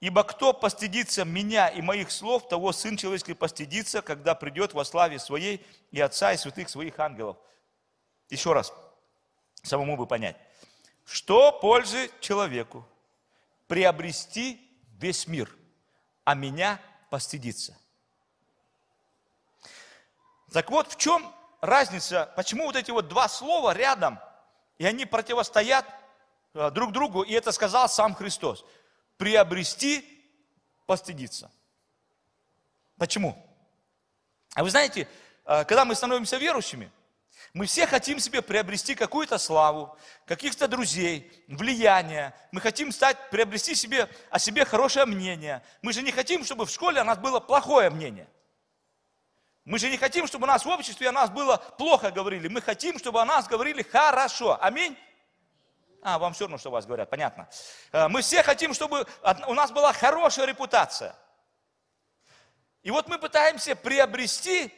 Ибо 0.00 0.24
кто 0.24 0.52
постыдится 0.52 1.24
меня 1.24 1.68
и 1.68 1.80
моих 1.80 2.10
слов, 2.10 2.48
того 2.48 2.72
Сын 2.72 2.96
Человеческий 2.96 3.34
постыдится, 3.34 4.02
когда 4.02 4.34
придет 4.34 4.72
во 4.74 4.84
славе 4.84 5.18
Своей 5.18 5.64
и 5.90 6.00
Отца 6.00 6.32
и 6.32 6.36
святых 6.36 6.68
Своих 6.68 6.98
ангелов. 6.98 7.36
Еще 8.28 8.52
раз, 8.52 8.72
самому 9.62 9.96
бы 9.96 10.06
понять. 10.06 10.36
Что 11.04 11.52
пользы 11.52 12.10
человеку 12.20 12.84
приобрести 13.66 14.60
весь 14.98 15.26
мир, 15.26 15.54
а 16.24 16.34
меня 16.34 16.80
постыдиться? 17.10 17.76
Так 20.52 20.70
вот, 20.70 20.92
в 20.92 20.96
чем 20.96 21.32
разница, 21.60 22.32
почему 22.36 22.66
вот 22.66 22.76
эти 22.76 22.90
вот 22.90 23.08
два 23.08 23.28
слова 23.28 23.72
рядом, 23.72 24.18
и 24.78 24.84
они 24.84 25.06
противостоят 25.06 25.86
э, 26.54 26.70
друг 26.70 26.92
другу, 26.92 27.22
и 27.22 27.32
это 27.32 27.52
сказал 27.52 27.88
сам 27.88 28.14
Христос– 28.14 28.64
приобрести, 29.22 30.04
постыдиться. 30.84 31.48
Почему? 32.96 33.40
А 34.54 34.64
вы 34.64 34.70
знаете, 34.70 35.06
э, 35.44 35.64
когда 35.64 35.84
мы 35.84 35.94
становимся 35.94 36.38
верующими, 36.38 36.90
мы 37.54 37.66
все 37.66 37.86
хотим 37.86 38.18
себе 38.18 38.42
приобрести 38.42 38.94
какую-то 38.94 39.38
славу, 39.38 39.96
каких-то 40.26 40.68
друзей, 40.68 41.44
влияние. 41.48 42.34
Мы 42.50 42.60
хотим 42.60 42.92
стать, 42.92 43.30
приобрести 43.30 43.74
себе 43.74 44.08
о 44.30 44.38
себе 44.38 44.64
хорошее 44.64 45.06
мнение. 45.06 45.62
Мы 45.82 45.92
же 45.92 46.02
не 46.02 46.12
хотим, 46.12 46.44
чтобы 46.44 46.66
в 46.66 46.70
школе 46.70 47.00
о 47.00 47.04
нас 47.04 47.18
было 47.18 47.40
плохое 47.40 47.90
мнение. 47.90 48.28
Мы 49.64 49.78
же 49.78 49.88
не 49.90 49.96
хотим, 49.96 50.26
чтобы 50.26 50.44
у 50.44 50.48
нас 50.48 50.64
в 50.64 50.68
обществе 50.68 51.08
о 51.08 51.12
нас 51.12 51.30
было 51.30 51.56
плохо 51.56 52.10
говорили. 52.10 52.48
Мы 52.48 52.60
хотим, 52.60 52.98
чтобы 52.98 53.20
о 53.20 53.24
нас 53.24 53.46
говорили 53.46 53.82
хорошо. 53.82 54.58
Аминь. 54.60 54.96
А, 56.02 56.18
вам 56.18 56.32
все 56.32 56.44
равно, 56.44 56.58
что 56.58 56.70
вас 56.70 56.84
говорят, 56.84 57.10
понятно. 57.10 57.48
Э, 57.92 58.08
мы 58.08 58.22
все 58.22 58.42
хотим, 58.42 58.74
чтобы 58.74 59.06
у 59.46 59.54
нас 59.54 59.70
была 59.70 59.92
хорошая 59.92 60.46
репутация. 60.46 61.14
И 62.82 62.90
вот 62.90 63.06
мы 63.06 63.18
пытаемся 63.18 63.76
приобрести, 63.76 64.74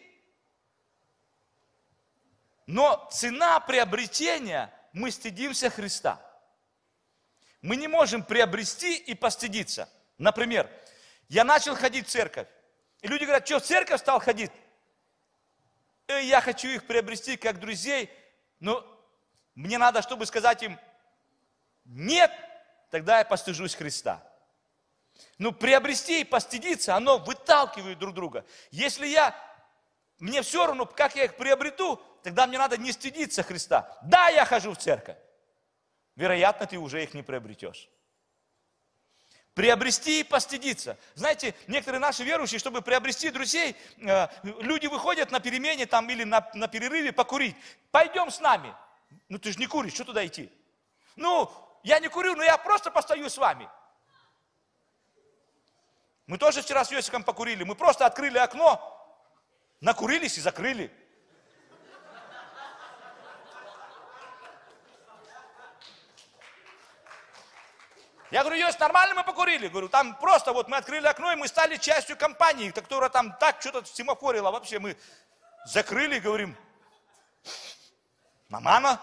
но 2.66 3.08
цена 3.12 3.60
приобретения, 3.60 4.72
мы 4.92 5.10
стыдимся 5.10 5.70
Христа. 5.70 6.20
Мы 7.60 7.76
не 7.76 7.88
можем 7.88 8.22
приобрести 8.22 8.96
и 8.96 9.14
постыдиться. 9.14 9.88
Например, 10.18 10.70
я 11.28 11.44
начал 11.44 11.74
ходить 11.74 12.06
в 12.06 12.10
церковь. 12.10 12.46
И 13.00 13.08
люди 13.08 13.24
говорят, 13.24 13.46
что 13.46 13.58
в 13.58 13.62
церковь 13.62 14.00
стал 14.00 14.20
ходить? 14.20 14.52
И 16.06 16.12
э, 16.12 16.24
я 16.24 16.40
хочу 16.40 16.68
их 16.68 16.86
приобрести 16.86 17.36
как 17.36 17.60
друзей, 17.60 18.10
но 18.60 18.86
мне 19.54 19.78
надо, 19.78 20.02
чтобы 20.02 20.26
сказать 20.26 20.62
им, 20.62 20.78
нет, 21.84 22.30
тогда 22.90 23.18
я 23.18 23.24
постыжусь 23.24 23.74
Христа. 23.74 24.22
Ну, 25.38 25.52
приобрести 25.52 26.22
и 26.22 26.24
постыдиться, 26.24 26.96
оно 26.96 27.18
выталкивает 27.18 27.98
друг 27.98 28.14
друга. 28.14 28.44
Если 28.70 29.06
я, 29.06 29.34
мне 30.18 30.42
все 30.42 30.66
равно, 30.66 30.86
как 30.86 31.14
я 31.14 31.24
их 31.24 31.36
приобрету, 31.36 32.00
тогда 32.24 32.46
мне 32.46 32.58
надо 32.58 32.78
не 32.78 32.90
стыдиться 32.90 33.42
Христа. 33.42 33.98
Да, 34.02 34.28
я 34.28 34.46
хожу 34.46 34.72
в 34.72 34.78
церковь. 34.78 35.18
Вероятно, 36.16 36.66
ты 36.66 36.78
уже 36.78 37.02
их 37.02 37.12
не 37.12 37.22
приобретешь. 37.22 37.90
Приобрести 39.52 40.20
и 40.20 40.24
постыдиться. 40.24 40.96
Знаете, 41.14 41.54
некоторые 41.68 42.00
наши 42.00 42.24
верующие, 42.24 42.58
чтобы 42.58 42.80
приобрести 42.80 43.30
друзей, 43.30 43.76
э, 43.98 44.28
люди 44.42 44.86
выходят 44.86 45.30
на 45.30 45.38
перемене 45.38 45.86
там 45.86 46.08
или 46.08 46.24
на, 46.24 46.50
на 46.54 46.66
перерыве 46.66 47.12
покурить. 47.12 47.54
Пойдем 47.90 48.30
с 48.30 48.40
нами. 48.40 48.74
Ну 49.28 49.38
ты 49.38 49.52
же 49.52 49.58
не 49.58 49.66
куришь, 49.66 49.92
что 49.92 50.04
туда 50.04 50.26
идти? 50.26 50.50
Ну, 51.16 51.52
я 51.82 52.00
не 52.00 52.08
курю, 52.08 52.34
но 52.34 52.42
я 52.42 52.56
просто 52.56 52.90
постою 52.90 53.28
с 53.28 53.36
вами. 53.36 53.68
Мы 56.26 56.38
тоже 56.38 56.62
вчера 56.62 56.84
с 56.84 56.90
Йосиком 56.90 57.22
покурили. 57.22 57.64
Мы 57.64 57.74
просто 57.74 58.06
открыли 58.06 58.38
окно, 58.38 58.80
накурились 59.82 60.38
и 60.38 60.40
закрыли. 60.40 60.90
Я 68.34 68.40
говорю, 68.40 68.62
Йосик, 68.62 68.80
нормально 68.80 69.14
мы 69.14 69.22
покурили? 69.22 69.68
Говорю, 69.68 69.88
там 69.88 70.18
просто 70.18 70.52
вот 70.52 70.66
мы 70.66 70.76
открыли 70.76 71.06
окно, 71.06 71.30
и 71.30 71.36
мы 71.36 71.46
стали 71.46 71.76
частью 71.76 72.16
компании, 72.16 72.70
которая 72.70 73.08
там 73.08 73.36
так 73.38 73.60
что-то 73.60 73.84
семафорила. 73.84 74.50
Вообще 74.50 74.80
мы 74.80 74.96
закрыли 75.66 76.16
и 76.16 76.18
говорим, 76.18 76.56
нормально. 78.48 79.00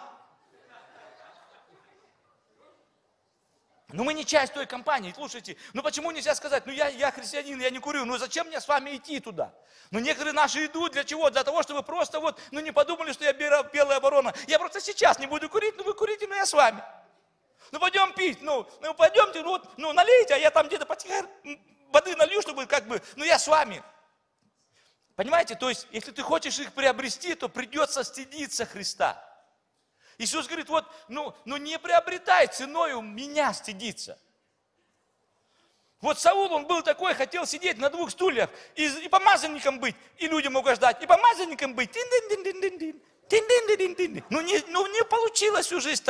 Ну 3.93 4.03
мы 4.03 4.13
не 4.13 4.25
часть 4.25 4.51
той 4.51 4.65
компании, 4.65 5.13
слушайте, 5.15 5.55
ну 5.71 5.81
почему 5.81 6.11
нельзя 6.11 6.35
сказать, 6.35 6.65
ну 6.65 6.73
я, 6.73 6.89
я 6.89 7.09
христианин, 7.11 7.61
я 7.61 7.69
не 7.69 7.79
курю, 7.79 8.03
ну 8.03 8.17
зачем 8.17 8.47
мне 8.47 8.59
с 8.59 8.67
вами 8.67 8.97
идти 8.97 9.21
туда? 9.21 9.53
Ну 9.91 9.99
некоторые 9.99 10.33
наши 10.33 10.65
идут 10.65 10.91
для 10.91 11.05
чего? 11.05 11.29
Для 11.29 11.45
того, 11.45 11.63
чтобы 11.63 11.83
просто 11.83 12.19
вот, 12.19 12.37
ну 12.51 12.59
не 12.59 12.71
подумали, 12.71 13.13
что 13.13 13.23
я 13.23 13.31
белая 13.31 13.99
ворона. 14.01 14.33
Я 14.47 14.59
просто 14.59 14.81
сейчас 14.81 15.19
не 15.19 15.27
буду 15.27 15.47
курить, 15.47 15.75
ну 15.77 15.85
вы 15.85 15.93
курите, 15.93 16.27
но 16.27 16.35
я 16.35 16.45
с 16.45 16.51
вами. 16.51 16.83
Ну 17.71 17.79
пойдем 17.79 18.13
пить, 18.13 18.41
ну, 18.41 18.67
ну 18.81 18.93
пойдемте, 18.93 19.41
ну, 19.41 19.51
вот, 19.51 19.77
ну 19.77 19.93
налейте, 19.93 20.33
а 20.35 20.37
я 20.37 20.51
там 20.51 20.67
где-то 20.67 20.85
потихоньку 20.85 21.29
воды 21.91 22.15
налью, 22.15 22.41
чтобы 22.41 22.65
как 22.65 22.87
бы, 22.87 23.01
ну 23.15 23.23
я 23.23 23.39
с 23.39 23.47
вами. 23.47 23.83
Понимаете, 25.15 25.55
то 25.55 25.69
есть, 25.69 25.87
если 25.91 26.11
ты 26.11 26.21
хочешь 26.21 26.57
их 26.59 26.73
приобрести, 26.73 27.35
то 27.35 27.47
придется 27.47 28.03
стыдиться 28.03 28.65
Христа. 28.65 29.23
Иисус 30.17 30.47
говорит, 30.47 30.69
вот, 30.69 30.85
ну, 31.07 31.35
ну 31.45 31.57
не 31.57 31.77
приобретай 31.79 32.47
ценою 32.47 33.01
меня 33.01 33.53
стыдиться. 33.53 34.17
Вот 35.99 36.19
Саул, 36.19 36.51
он 36.51 36.65
был 36.65 36.81
такой, 36.81 37.13
хотел 37.13 37.45
сидеть 37.45 37.77
на 37.77 37.89
двух 37.89 38.09
стульях, 38.09 38.49
и, 38.75 38.87
и 38.87 39.07
помазанником 39.07 39.79
быть, 39.79 39.95
и 40.17 40.27
людям 40.27 40.55
угождать, 40.55 41.01
и 41.03 41.05
помазанником 41.05 41.75
быть. 41.75 41.95
Ну 44.29 44.41
не, 44.41 44.63
ну 44.67 44.87
не 44.87 45.03
получилось 45.03 45.67
всю 45.67 45.79
жизнь 45.79 46.03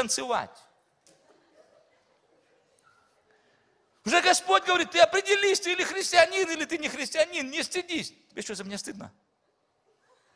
Уже 4.04 4.22
Господь 4.22 4.66
говорит, 4.66 4.92
ты 4.92 5.00
определись, 5.00 5.60
ты 5.60 5.74
или 5.74 5.84
христианин, 5.84 6.50
или 6.50 6.66
ты 6.66 6.78
не 6.78 6.90
христианин, 6.90 7.50
не 7.50 7.62
стыдись. 7.62 8.14
Тебе 8.30 8.42
что, 8.42 8.56
за 8.56 8.64
меня 8.64 8.78
стыдно? 8.78 9.14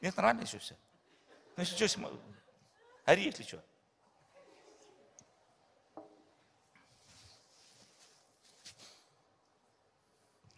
Нет, 0.01 0.15
нормально 0.15 0.41
еще 0.41 0.59
все. 0.59 0.75
Ну, 1.55 1.63
если 1.63 1.87
что, 1.87 2.19
Ори, 3.05 3.23
если 3.23 3.43
что. 3.43 3.63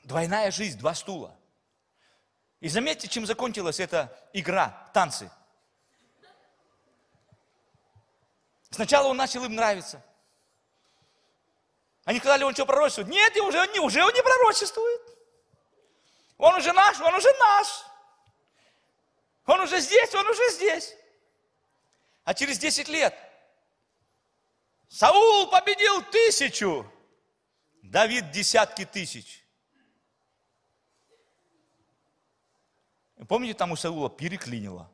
Двойная 0.04 0.52
жизнь, 0.52 0.78
два 0.78 0.93
стула. 0.93 1.38
И 2.60 2.70
заметьте, 2.70 3.08
чем 3.08 3.26
закончилась 3.26 3.80
эта 3.80 4.17
игра, 4.34 4.89
танцы. 4.93 5.30
Сначала 8.70 9.08
он 9.08 9.17
начал 9.17 9.43
им 9.46 9.56
нравиться. 9.56 10.04
Они 12.08 12.20
сказали, 12.20 12.46
он 12.46 12.54
что, 12.54 12.65
пророчествует? 12.65 13.10
Нет, 13.10 13.36
уже, 13.36 13.60
он 13.60 13.70
не, 13.74 13.82
уже 13.82 14.02
он 14.02 14.13
не 14.13 14.24
пророчествует. 14.24 15.02
Он 16.38 16.56
уже 16.56 16.72
наш, 16.72 17.02
он 17.02 17.13
уже 17.13 17.28
наш. 17.34 17.67
Он 19.46 19.60
уже 19.60 19.82
здесь, 19.82 20.15
он 20.15 20.26
уже 20.26 20.52
здесь. 20.52 20.96
А 22.24 22.34
через 22.34 22.60
10 22.60 22.88
лет 22.88 23.13
Саул 24.88 25.50
победил 25.50 26.02
тысячу, 26.04 26.89
Давид 27.82 28.32
десятки 28.32 28.86
тысяч. 28.86 29.46
Помните, 33.28 33.54
там 33.54 33.74
у 33.74 33.76
Саула 33.76 34.10
переклинило. 34.10 34.89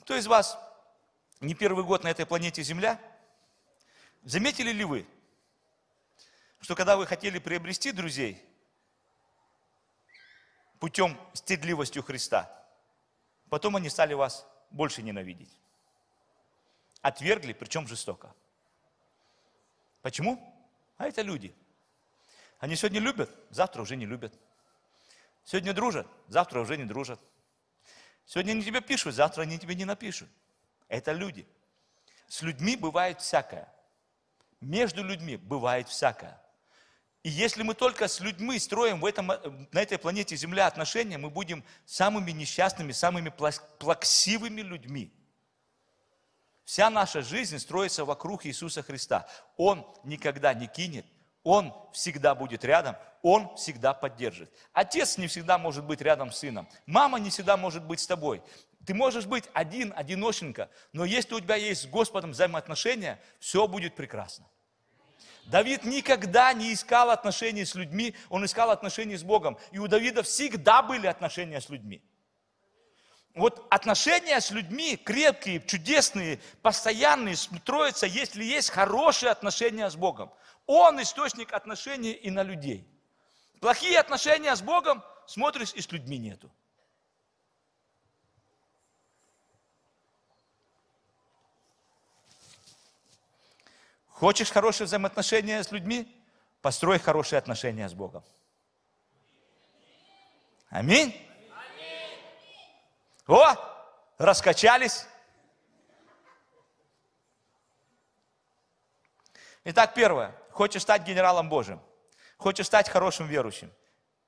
Кто 0.00 0.16
из 0.16 0.26
вас 0.26 0.58
не 1.40 1.52
первый 1.52 1.84
год 1.84 2.04
на 2.04 2.08
этой 2.08 2.24
планете 2.24 2.62
Земля? 2.62 2.98
Заметили 4.24 4.72
ли 4.72 4.84
вы, 4.84 5.06
что 6.60 6.74
когда 6.74 6.96
вы 6.96 7.06
хотели 7.06 7.38
приобрести 7.38 7.92
друзей 7.92 8.42
путем 10.80 11.18
стыдливостью 11.34 12.02
Христа– 12.02 12.50
Потом 13.48 13.76
они 13.76 13.88
стали 13.88 14.14
вас 14.14 14.46
больше 14.70 15.02
ненавидеть. 15.02 15.56
Отвергли, 17.02 17.52
причем 17.52 17.86
жестоко. 17.86 18.34
Почему? 20.02 20.42
А 20.96 21.06
это 21.06 21.22
люди. 21.22 21.54
Они 22.58 22.76
сегодня 22.76 23.00
любят, 23.00 23.30
завтра 23.50 23.82
уже 23.82 23.96
не 23.96 24.06
любят. 24.06 24.34
Сегодня 25.44 25.72
дружат, 25.72 26.06
завтра 26.28 26.60
уже 26.60 26.76
не 26.76 26.84
дружат. 26.84 27.20
Сегодня 28.26 28.52
они 28.52 28.64
тебе 28.64 28.80
пишут, 28.80 29.14
завтра 29.14 29.42
они 29.42 29.58
тебе 29.58 29.74
не 29.74 29.84
напишут. 29.84 30.28
Это 30.88 31.12
люди. 31.12 31.46
С 32.26 32.40
людьми 32.42 32.76
бывает 32.76 33.20
всякое. 33.20 33.72
Между 34.64 35.02
людьми 35.02 35.36
бывает 35.36 35.88
всякое. 35.88 36.40
И 37.24 37.30
если 37.30 37.62
мы 37.62 37.74
только 37.74 38.06
с 38.06 38.20
людьми 38.20 38.58
строим 38.58 39.00
в 39.00 39.06
этом, 39.06 39.28
на 39.28 39.80
этой 39.80 39.96
планете 39.96 40.36
Земля 40.36 40.66
отношения, 40.66 41.16
мы 41.16 41.30
будем 41.30 41.64
самыми 41.86 42.32
несчастными, 42.32 42.92
самыми 42.92 43.32
плаксивыми 43.78 44.60
людьми. 44.60 45.10
Вся 46.64 46.90
наша 46.90 47.22
жизнь 47.22 47.58
строится 47.58 48.04
вокруг 48.04 48.44
Иисуса 48.44 48.82
Христа. 48.82 49.26
Он 49.56 49.86
никогда 50.04 50.52
не 50.52 50.66
кинет, 50.66 51.06
Он 51.42 51.74
всегда 51.92 52.34
будет 52.34 52.62
рядом, 52.62 52.96
Он 53.22 53.54
всегда 53.56 53.94
поддержит. 53.94 54.50
Отец 54.74 55.16
не 55.16 55.26
всегда 55.26 55.56
может 55.56 55.84
быть 55.84 56.02
рядом 56.02 56.30
с 56.30 56.38
сыном, 56.38 56.68
мама 56.84 57.18
не 57.18 57.30
всегда 57.30 57.56
может 57.56 57.84
быть 57.84 58.00
с 58.00 58.06
тобой. 58.06 58.42
Ты 58.86 58.92
можешь 58.92 59.24
быть 59.24 59.44
один, 59.54 59.94
одиноченька, 59.96 60.68
но 60.92 61.06
если 61.06 61.34
у 61.34 61.40
тебя 61.40 61.56
есть 61.56 61.82
с 61.82 61.86
Господом 61.86 62.32
взаимоотношения, 62.32 63.18
все 63.40 63.66
будет 63.66 63.94
прекрасно. 63.94 64.46
Давид 65.46 65.84
никогда 65.84 66.52
не 66.52 66.72
искал 66.72 67.10
отношений 67.10 67.64
с 67.64 67.74
людьми, 67.74 68.14
он 68.28 68.44
искал 68.44 68.70
отношения 68.70 69.18
с 69.18 69.22
Богом. 69.22 69.58
И 69.72 69.78
у 69.78 69.86
Давида 69.86 70.22
всегда 70.22 70.82
были 70.82 71.06
отношения 71.06 71.60
с 71.60 71.68
людьми. 71.68 72.02
Вот 73.34 73.66
отношения 73.68 74.40
с 74.40 74.50
людьми 74.52 74.96
крепкие, 74.96 75.60
чудесные, 75.60 76.40
постоянные, 76.62 77.36
строятся, 77.36 78.06
если 78.06 78.44
есть 78.44 78.70
хорошие 78.70 79.30
отношения 79.30 79.90
с 79.90 79.96
Богом. 79.96 80.32
Он 80.66 81.02
источник 81.02 81.52
отношений 81.52 82.12
и 82.12 82.30
на 82.30 82.42
людей. 82.42 82.86
Плохие 83.60 83.98
отношения 83.98 84.54
с 84.54 84.62
Богом, 84.62 85.02
смотришь, 85.26 85.72
и 85.74 85.80
с 85.80 85.90
людьми 85.90 86.16
нету. 86.16 86.50
Хочешь 94.14 94.52
хорошие 94.52 94.86
взаимоотношения 94.86 95.62
с 95.62 95.72
людьми? 95.72 96.08
Построй 96.62 97.00
хорошие 97.00 97.36
отношения 97.36 97.88
с 97.88 97.94
Богом. 97.94 98.22
Аминь. 100.70 101.20
О, 103.26 103.54
раскачались. 104.16 105.06
Итак, 109.64 109.94
первое. 109.94 110.32
Хочешь 110.52 110.82
стать 110.82 111.02
генералом 111.02 111.48
Божьим, 111.48 111.82
хочешь 112.36 112.66
стать 112.66 112.88
хорошим 112.88 113.26
верующим, 113.26 113.72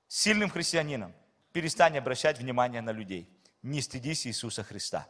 сильным 0.09 0.51
христианином, 0.51 1.14
перестань 1.53 1.96
обращать 1.96 2.38
внимание 2.38 2.81
на 2.81 2.90
людей. 2.90 3.31
Не 3.62 3.81
стыдись 3.81 4.27
Иисуса 4.27 4.64
Христа. 4.64 5.07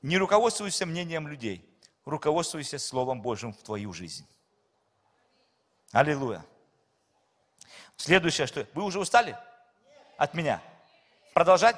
Не 0.00 0.16
руководствуйся 0.16 0.86
мнением 0.86 1.26
людей 1.26 1.71
руководствуйся 2.04 2.78
Словом 2.78 3.22
Божьим 3.22 3.52
в 3.52 3.62
твою 3.62 3.92
жизнь. 3.92 4.26
Аллилуйя. 5.92 6.44
Следующее, 7.96 8.46
что... 8.46 8.66
Вы 8.74 8.82
уже 8.82 8.98
устали 8.98 9.36
от 10.16 10.34
меня? 10.34 10.62
Продолжать? 11.34 11.76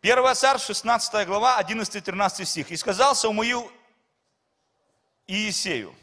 Первая 0.00 0.34
царь, 0.34 0.58
16 0.58 1.26
глава, 1.26 1.60
11-13 1.60 2.44
стих. 2.44 2.70
«И 2.70 2.76
сказал 2.76 3.16
Самуил 3.16 3.70
Иисею, 5.26 5.94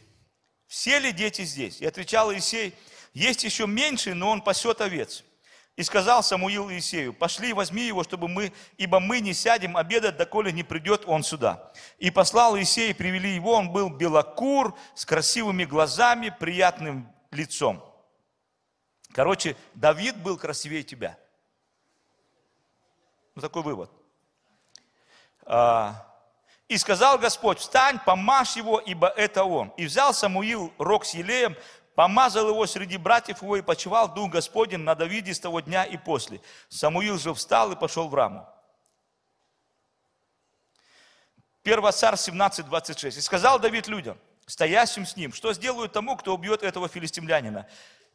все 0.68 1.00
ли 1.00 1.12
дети 1.12 1.44
здесь? 1.44 1.80
И 1.80 1.86
отвечал 1.86 2.34
Иисей, 2.34 2.76
есть 3.16 3.46
еще 3.46 3.66
меньший, 3.66 4.14
но 4.14 4.30
он 4.30 4.42
пасет 4.42 4.82
овец. 4.82 5.24
И 5.78 5.84
сказал 5.84 6.22
Самуил 6.22 6.70
Иисею, 6.70 7.14
пошли, 7.14 7.54
возьми 7.54 7.84
его, 7.84 8.04
чтобы 8.04 8.28
мы, 8.28 8.54
ибо 8.78 9.00
мы 9.00 9.22
не 9.22 9.34
сядем 9.34 9.78
обедать, 9.78 10.18
доколе 10.18 10.52
не 10.52 10.64
придет 10.64 11.04
он 11.06 11.24
сюда. 11.24 11.72
И 11.98 12.12
послал 12.12 12.58
Иисей, 12.58 12.94
привели 12.94 13.34
его, 13.34 13.54
он 13.54 13.72
был 13.72 13.90
белокур, 13.90 14.78
с 14.96 15.06
красивыми 15.06 15.64
глазами, 15.64 16.34
приятным 16.40 17.10
лицом. 17.32 17.84
Короче, 19.14 19.56
Давид 19.74 20.18
был 20.18 20.38
красивее 20.38 20.84
тебя. 20.84 21.18
Вот 23.34 23.42
такой 23.42 23.64
вывод. 23.64 23.90
А, 25.46 26.06
и 26.68 26.78
сказал 26.78 27.18
Господь, 27.18 27.60
встань, 27.60 28.00
помажь 28.06 28.58
его, 28.58 28.80
ибо 28.80 29.08
это 29.08 29.46
он. 29.46 29.70
И 29.78 29.86
взял 29.86 30.14
Самуил 30.14 30.74
рог 30.78 31.06
с 31.06 31.14
елеем, 31.14 31.56
помазал 31.96 32.50
его 32.50 32.68
среди 32.68 32.98
братьев 32.98 33.42
его 33.42 33.58
и 33.58 33.62
почевал 33.62 34.14
Дух 34.14 34.32
Господень 34.32 34.80
на 34.80 34.96
Давиде 34.96 35.34
с 35.34 35.40
того 35.40 35.62
дня 35.62 35.84
и 35.84 35.98
после. 35.98 36.42
Самуил 36.70 37.18
же 37.18 37.34
встал 37.34 37.72
и 37.72 37.76
пошел 37.76 38.08
в 38.10 38.14
раму. 38.14 38.48
1 41.64 41.92
царь 41.94 42.18
17, 42.18 42.66
26. 42.68 43.18
И 43.18 43.22
сказал 43.22 43.60
Давид 43.60 43.88
людям, 43.88 44.18
стоящим 44.46 45.06
с 45.06 45.16
ним, 45.16 45.34
что 45.34 45.54
сделают 45.54 45.94
тому, 45.94 46.16
кто 46.16 46.36
убьет 46.36 46.62
этого 46.62 46.88
филистимлянина 46.88 47.66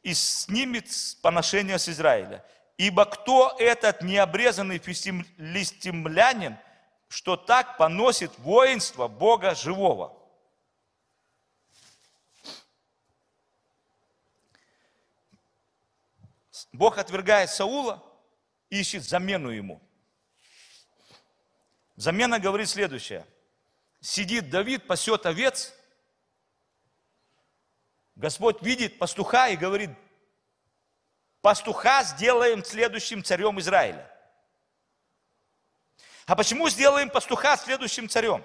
и 0.03 0.14
снимет 0.14 0.87
поношение 1.21 1.79
с 1.79 1.88
Израиля. 1.88 2.45
Ибо 2.77 3.05
кто 3.07 3.57
этот 3.59 4.03
необрезанный 4.03 4.79
филистимлянин, 4.79 6.57
что 7.09 7.37
так 7.37 7.77
поносит 7.77 8.31
воинство 8.38 9.09
Бога 9.09 9.55
живого? 9.55 10.19
Бог 16.73 16.99
отвергает 16.99 17.51
Саула 17.51 18.03
и 18.68 18.81
ищет 18.81 19.05
замену 19.05 19.51
ему. 19.51 19.81
Замена 21.96 22.38
говорит 22.38 22.68
следующее. 22.68 23.27
Сидит 24.01 24.49
Давид, 24.49 24.87
пасет 24.87 25.27
овец. 25.27 25.75
Господь 28.14 28.62
видит 28.62 28.99
пастуха 28.99 29.49
и 29.49 29.57
говорит, 29.57 29.90
пастуха 31.42 32.03
сделаем 32.05 32.64
следующим 32.64 33.23
царем 33.23 33.59
Израиля. 33.61 34.11
А 36.27 36.37
почему 36.37 36.68
сделаем 36.68 37.11
пастуха 37.11 37.57
следующим 37.57 38.09
царем? 38.09 38.44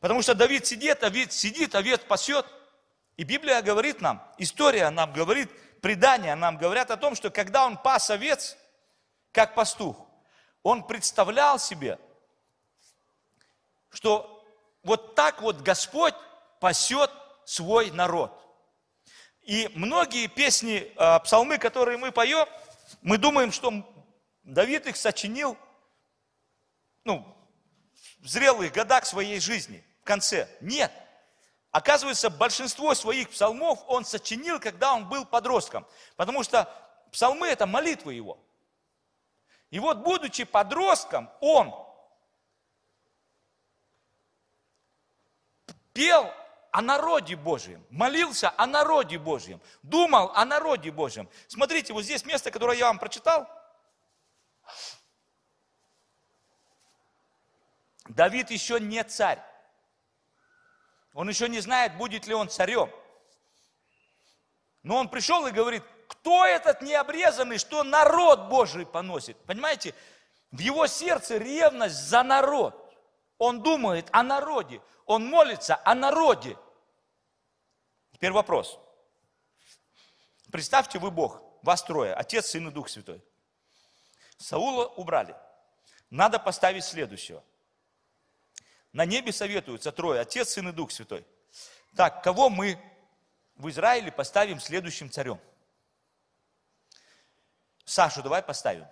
Потому 0.00 0.22
что 0.22 0.34
Давид 0.34 0.66
сидит, 0.66 1.02
овец 1.02 1.34
сидит, 1.34 1.74
овец 1.74 2.00
пасет. 2.00 2.46
И 3.16 3.24
Библия 3.24 3.60
говорит 3.62 4.00
нам, 4.00 4.26
история 4.38 4.88
нам 4.90 5.12
говорит, 5.12 5.50
предания 5.82 6.34
нам 6.36 6.56
говорят 6.56 6.90
о 6.90 6.96
том, 6.96 7.14
что 7.14 7.30
когда 7.30 7.66
он 7.66 7.76
пас 7.76 8.08
овец, 8.08 8.56
как 9.32 9.54
пастух, 9.54 9.96
он 10.62 10.86
представлял 10.86 11.58
себе, 11.58 11.98
что 13.90 14.42
вот 14.82 15.14
так 15.14 15.42
вот 15.42 15.60
Господь 15.60 16.14
пасет 16.60 17.10
свой 17.44 17.90
народ. 17.90 18.38
И 19.42 19.68
многие 19.74 20.28
песни, 20.28 20.92
а, 20.96 21.18
псалмы, 21.18 21.58
которые 21.58 21.98
мы 21.98 22.12
поем, 22.12 22.46
мы 23.02 23.18
думаем, 23.18 23.50
что 23.50 23.72
Давид 24.44 24.86
их 24.86 24.96
сочинил 24.96 25.58
ну, 27.04 27.26
в 28.20 28.28
зрелых 28.28 28.72
годах 28.72 29.04
своей 29.04 29.40
жизни, 29.40 29.84
в 30.02 30.04
конце. 30.04 30.48
Нет. 30.60 30.92
Оказывается, 31.72 32.28
большинство 32.28 32.94
своих 32.94 33.30
псалмов 33.30 33.82
он 33.88 34.04
сочинил, 34.04 34.60
когда 34.60 34.92
он 34.92 35.08
был 35.08 35.24
подростком. 35.24 35.86
Потому 36.16 36.42
что 36.42 36.70
псалмы– 37.10 37.46
это 37.48 37.66
молитвы 37.66 38.12
его. 38.12 38.38
И 39.70 39.78
вот, 39.78 39.98
будучи 39.98 40.44
подростком, 40.44 41.30
он 41.40 41.74
пел 45.94 46.30
о 46.72 46.82
народе 46.82 47.36
Божьем, 47.36 47.82
молился 47.88 48.52
о 48.58 48.66
народе 48.66 49.18
Божьем, 49.18 49.58
думал 49.82 50.30
о 50.34 50.44
народе 50.44 50.90
Божьем. 50.90 51.26
Смотрите, 51.48 51.94
вот 51.94 52.02
здесь 52.04 52.26
место, 52.26 52.50
которое 52.50 52.76
я 52.76 52.88
вам 52.88 52.98
прочитал. 52.98 53.48
Давид 58.04 58.50
еще 58.50 58.78
не 58.78 59.02
царь. 59.04 59.42
Он 61.12 61.28
еще 61.28 61.48
не 61.48 61.60
знает, 61.60 61.96
будет 61.96 62.26
ли 62.26 62.34
он 62.34 62.48
царем. 62.48 62.90
Но 64.82 64.96
он 64.96 65.08
пришел 65.08 65.46
и 65.46 65.52
говорит, 65.52 65.82
кто 66.08 66.44
этот 66.44 66.82
необрезанный, 66.82 67.58
что 67.58 67.84
народ 67.84 68.48
Божий 68.48 68.84
поносит? 68.84 69.36
Понимаете, 69.44 69.94
в 70.50 70.58
его 70.58 70.86
сердце 70.86 71.36
ревность 71.38 71.96
за 71.96 72.22
народ. 72.22 72.78
Он 73.38 73.62
думает 73.62 74.08
о 74.12 74.22
народе, 74.22 74.80
он 75.06 75.26
молится 75.26 75.80
о 75.84 75.94
народе. 75.94 76.56
Теперь 78.12 78.30
вопрос. 78.30 78.78
Представьте, 80.52 80.98
вы 80.98 81.10
Бог, 81.10 81.42
вас 81.62 81.82
трое, 81.82 82.14
Отец, 82.14 82.50
Сын 82.50 82.68
и 82.68 82.70
Дух 82.70 82.88
Святой. 82.88 83.24
Саула 84.36 84.86
убрали. 84.86 85.34
Надо 86.10 86.38
поставить 86.38 86.84
следующего. 86.84 87.42
На 88.92 89.06
небе 89.06 89.32
советуются 89.32 89.90
трое, 89.90 90.20
Отец, 90.20 90.50
Сын 90.50 90.68
и 90.68 90.72
Дух 90.72 90.90
Святой. 90.92 91.26
Так, 91.96 92.22
кого 92.22 92.50
мы 92.50 92.78
в 93.56 93.68
Израиле 93.70 94.12
поставим 94.12 94.60
следующим 94.60 95.10
царем? 95.10 95.40
Сашу 97.84 98.22
давай 98.22 98.42
поставим. 98.42 98.86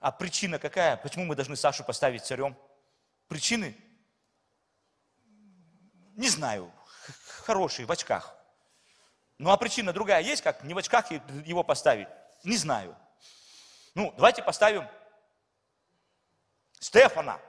А 0.00 0.12
причина 0.12 0.58
какая? 0.58 0.96
Почему 0.96 1.24
мы 1.24 1.34
должны 1.34 1.56
Сашу 1.56 1.82
поставить 1.82 2.24
царем? 2.24 2.56
Причины? 3.26 3.76
Не 6.14 6.28
знаю. 6.28 6.72
Хорошие, 7.44 7.86
в 7.86 7.92
очках. 7.92 8.34
Ну 9.38 9.50
а 9.50 9.56
причина 9.56 9.92
другая 9.92 10.22
есть, 10.22 10.42
как 10.42 10.62
не 10.64 10.74
в 10.74 10.78
очках 10.78 11.10
его 11.10 11.62
поставить? 11.62 12.08
Не 12.44 12.56
знаю. 12.56 12.96
Ну, 13.94 14.12
давайте 14.16 14.42
поставим 14.42 14.86
Стефана, 16.80 17.40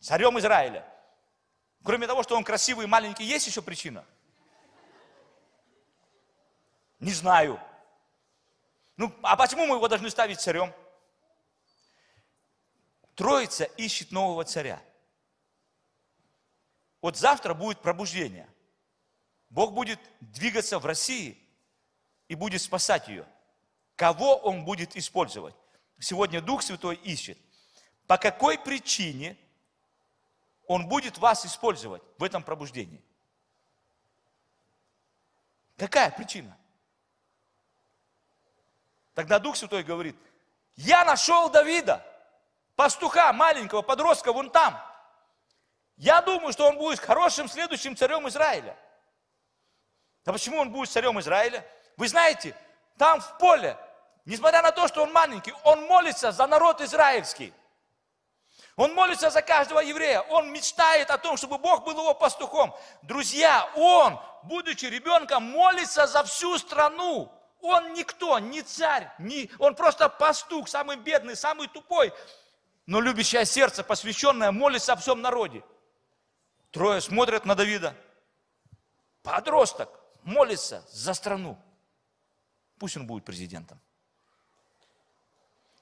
царем 0.00 0.38
Израиля. 0.38 0.84
Кроме 1.84 2.06
того, 2.06 2.22
что 2.22 2.36
он 2.36 2.44
красивый 2.44 2.84
и 2.84 2.88
маленький, 2.88 3.24
есть 3.24 3.46
еще 3.46 3.62
причина? 3.62 4.04
Не 7.00 7.12
знаю. 7.12 7.60
Ну, 8.96 9.14
а 9.22 9.36
почему 9.36 9.66
мы 9.66 9.76
его 9.76 9.88
должны 9.88 10.10
ставить 10.10 10.40
царем? 10.40 10.74
Троица 13.14 13.64
ищет 13.64 14.10
нового 14.10 14.44
царя. 14.44 14.82
Вот 17.00 17.16
завтра 17.16 17.54
будет 17.54 17.80
пробуждение. 17.80 18.48
Бог 19.50 19.72
будет 19.72 20.00
двигаться 20.20 20.78
в 20.78 20.86
России 20.86 21.38
и 22.26 22.34
будет 22.34 22.60
спасать 22.60 23.08
ее. 23.08 23.26
Кого 23.96 24.36
Он 24.36 24.64
будет 24.64 24.96
использовать? 24.96 25.54
Сегодня 25.98 26.40
Дух 26.40 26.62
Святой 26.62 26.96
ищет. 26.96 27.38
По 28.06 28.18
какой 28.18 28.58
причине 28.58 29.36
Он 30.68 30.86
будет 30.86 31.18
вас 31.18 31.44
использовать 31.46 32.02
в 32.18 32.22
этом 32.22 32.42
пробуждении? 32.42 33.02
Какая 35.78 36.10
причина? 36.10 36.56
Тогда 39.14 39.38
Дух 39.38 39.56
Святой 39.56 39.82
говорит, 39.82 40.14
я 40.76 41.04
нашел 41.04 41.48
Давида, 41.48 42.04
пастуха 42.76 43.32
маленького, 43.32 43.82
подростка, 43.82 44.32
вон 44.32 44.50
там. 44.50 44.78
Я 45.96 46.20
думаю, 46.20 46.52
что 46.52 46.68
он 46.68 46.76
будет 46.76 47.00
хорошим 47.00 47.48
следующим 47.48 47.96
царем 47.96 48.28
Израиля. 48.28 48.76
А 50.24 50.32
почему 50.32 50.58
он 50.58 50.70
будет 50.70 50.90
царем 50.90 51.18
Израиля? 51.18 51.66
Вы 51.96 52.08
знаете, 52.08 52.54
там 52.98 53.20
в 53.20 53.38
поле, 53.38 53.76
несмотря 54.26 54.60
на 54.60 54.70
то, 54.70 54.86
что 54.86 55.02
он 55.02 55.12
маленький, 55.12 55.54
он 55.64 55.86
молится 55.86 56.30
за 56.30 56.46
народ 56.46 56.82
израильский. 56.82 57.54
Он 58.78 58.94
молится 58.94 59.28
за 59.28 59.42
каждого 59.42 59.80
еврея. 59.80 60.20
Он 60.20 60.52
мечтает 60.52 61.10
о 61.10 61.18
том, 61.18 61.36
чтобы 61.36 61.58
Бог 61.58 61.84
был 61.84 61.94
его 61.94 62.14
пастухом. 62.14 62.72
Друзья, 63.02 63.68
он, 63.74 64.20
будучи 64.44 64.86
ребенком, 64.86 65.42
молится 65.42 66.06
за 66.06 66.22
всю 66.22 66.56
страну. 66.58 67.32
Он 67.60 67.92
никто, 67.92 68.38
не 68.38 68.62
царь, 68.62 69.10
не, 69.18 69.50
он 69.58 69.74
просто 69.74 70.08
пастух, 70.08 70.68
самый 70.68 70.96
бедный, 70.96 71.34
самый 71.34 71.66
тупой, 71.66 72.12
но 72.86 73.00
любящее 73.00 73.44
сердце, 73.44 73.82
посвященное, 73.82 74.52
молится 74.52 74.92
о 74.92 74.96
всем 74.96 75.20
народе. 75.22 75.64
Трое 76.70 77.00
смотрят 77.00 77.44
на 77.44 77.56
Давида. 77.56 77.96
Подросток 79.24 79.90
молится 80.22 80.86
за 80.92 81.14
страну. 81.14 81.58
Пусть 82.78 82.96
он 82.96 83.08
будет 83.08 83.24
президентом. 83.24 83.80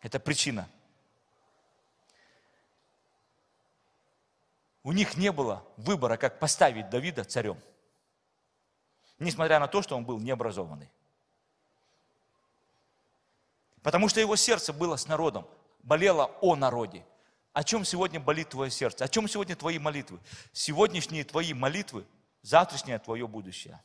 Это 0.00 0.18
причина. 0.18 0.66
У 4.86 4.92
них 4.92 5.16
не 5.16 5.32
было 5.32 5.64
выбора, 5.76 6.16
как 6.16 6.38
поставить 6.38 6.90
Давида 6.90 7.24
царем. 7.24 7.60
Несмотря 9.18 9.58
на 9.58 9.66
то, 9.66 9.82
что 9.82 9.96
он 9.96 10.04
был 10.04 10.20
необразованный. 10.20 10.88
Потому 13.82 14.08
что 14.08 14.20
его 14.20 14.36
сердце 14.36 14.72
было 14.72 14.94
с 14.94 15.08
народом, 15.08 15.44
болело 15.82 16.26
о 16.40 16.54
народе. 16.54 17.04
О 17.52 17.64
чем 17.64 17.84
сегодня 17.84 18.20
болит 18.20 18.50
твое 18.50 18.70
сердце? 18.70 19.04
О 19.04 19.08
чем 19.08 19.26
сегодня 19.26 19.56
твои 19.56 19.80
молитвы? 19.80 20.20
Сегодняшние 20.52 21.24
твои 21.24 21.52
молитвы, 21.52 22.06
завтрашнее 22.42 23.00
твое 23.00 23.26
будущее. 23.26 23.82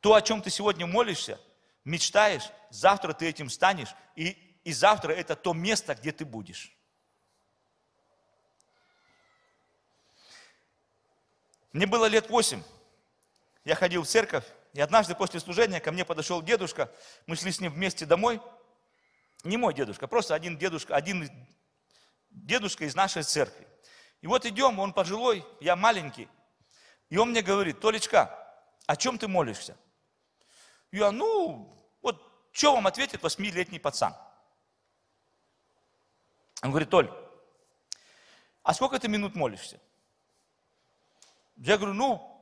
То, 0.00 0.14
о 0.14 0.22
чем 0.22 0.40
ты 0.40 0.48
сегодня 0.48 0.86
молишься, 0.86 1.38
мечтаешь, 1.84 2.50
завтра 2.70 3.12
ты 3.12 3.28
этим 3.28 3.50
станешь, 3.50 3.94
и, 4.16 4.30
и 4.64 4.72
завтра 4.72 5.12
это 5.12 5.36
то 5.36 5.52
место, 5.52 5.94
где 5.94 6.10
ты 6.10 6.24
будешь. 6.24 6.74
Мне 11.72 11.86
было 11.86 12.06
лет 12.06 12.30
восемь. 12.30 12.62
Я 13.64 13.74
ходил 13.74 14.02
в 14.02 14.08
церковь, 14.08 14.44
и 14.72 14.80
однажды 14.80 15.14
после 15.14 15.40
служения 15.40 15.80
ко 15.80 15.92
мне 15.92 16.04
подошел 16.04 16.42
дедушка, 16.42 16.90
мы 17.26 17.36
шли 17.36 17.52
с 17.52 17.60
ним 17.60 17.72
вместе 17.72 18.06
домой– 18.06 18.40
не 19.44 19.56
мой 19.56 19.74
дедушка, 19.74 20.06
просто 20.06 20.34
один 20.34 20.58
дедушка, 20.58 20.96
один 20.96 21.28
дедушка 22.30 22.84
из 22.84 22.94
нашей 22.94 23.22
церкви. 23.22 23.66
И 24.20 24.26
вот 24.26 24.44
идем, 24.44 24.78
он 24.78 24.92
пожилой, 24.92 25.44
я 25.60 25.76
маленький. 25.76 26.28
И 27.08 27.16
он 27.16 27.30
мне 27.30 27.42
говорит, 27.42 27.80
Толечка, 27.80 28.36
о 28.86 28.96
чем 28.96 29.16
ты 29.16 29.28
молишься? 29.28 29.76
Я, 30.90 31.12
ну, 31.12 31.72
вот 32.02 32.20
что 32.50 32.74
вам 32.74 32.86
ответит 32.86 33.22
восьмилетний 33.22 33.78
пацан? 33.78 34.14
Он 36.62 36.70
говорит, 36.70 36.90
Толь, 36.90 37.10
а 38.64 38.74
сколько 38.74 38.98
ты 38.98 39.08
минут 39.08 39.36
молишься? 39.36 39.80
Я 41.58 41.76
говорю, 41.76 41.94
ну, 41.94 42.38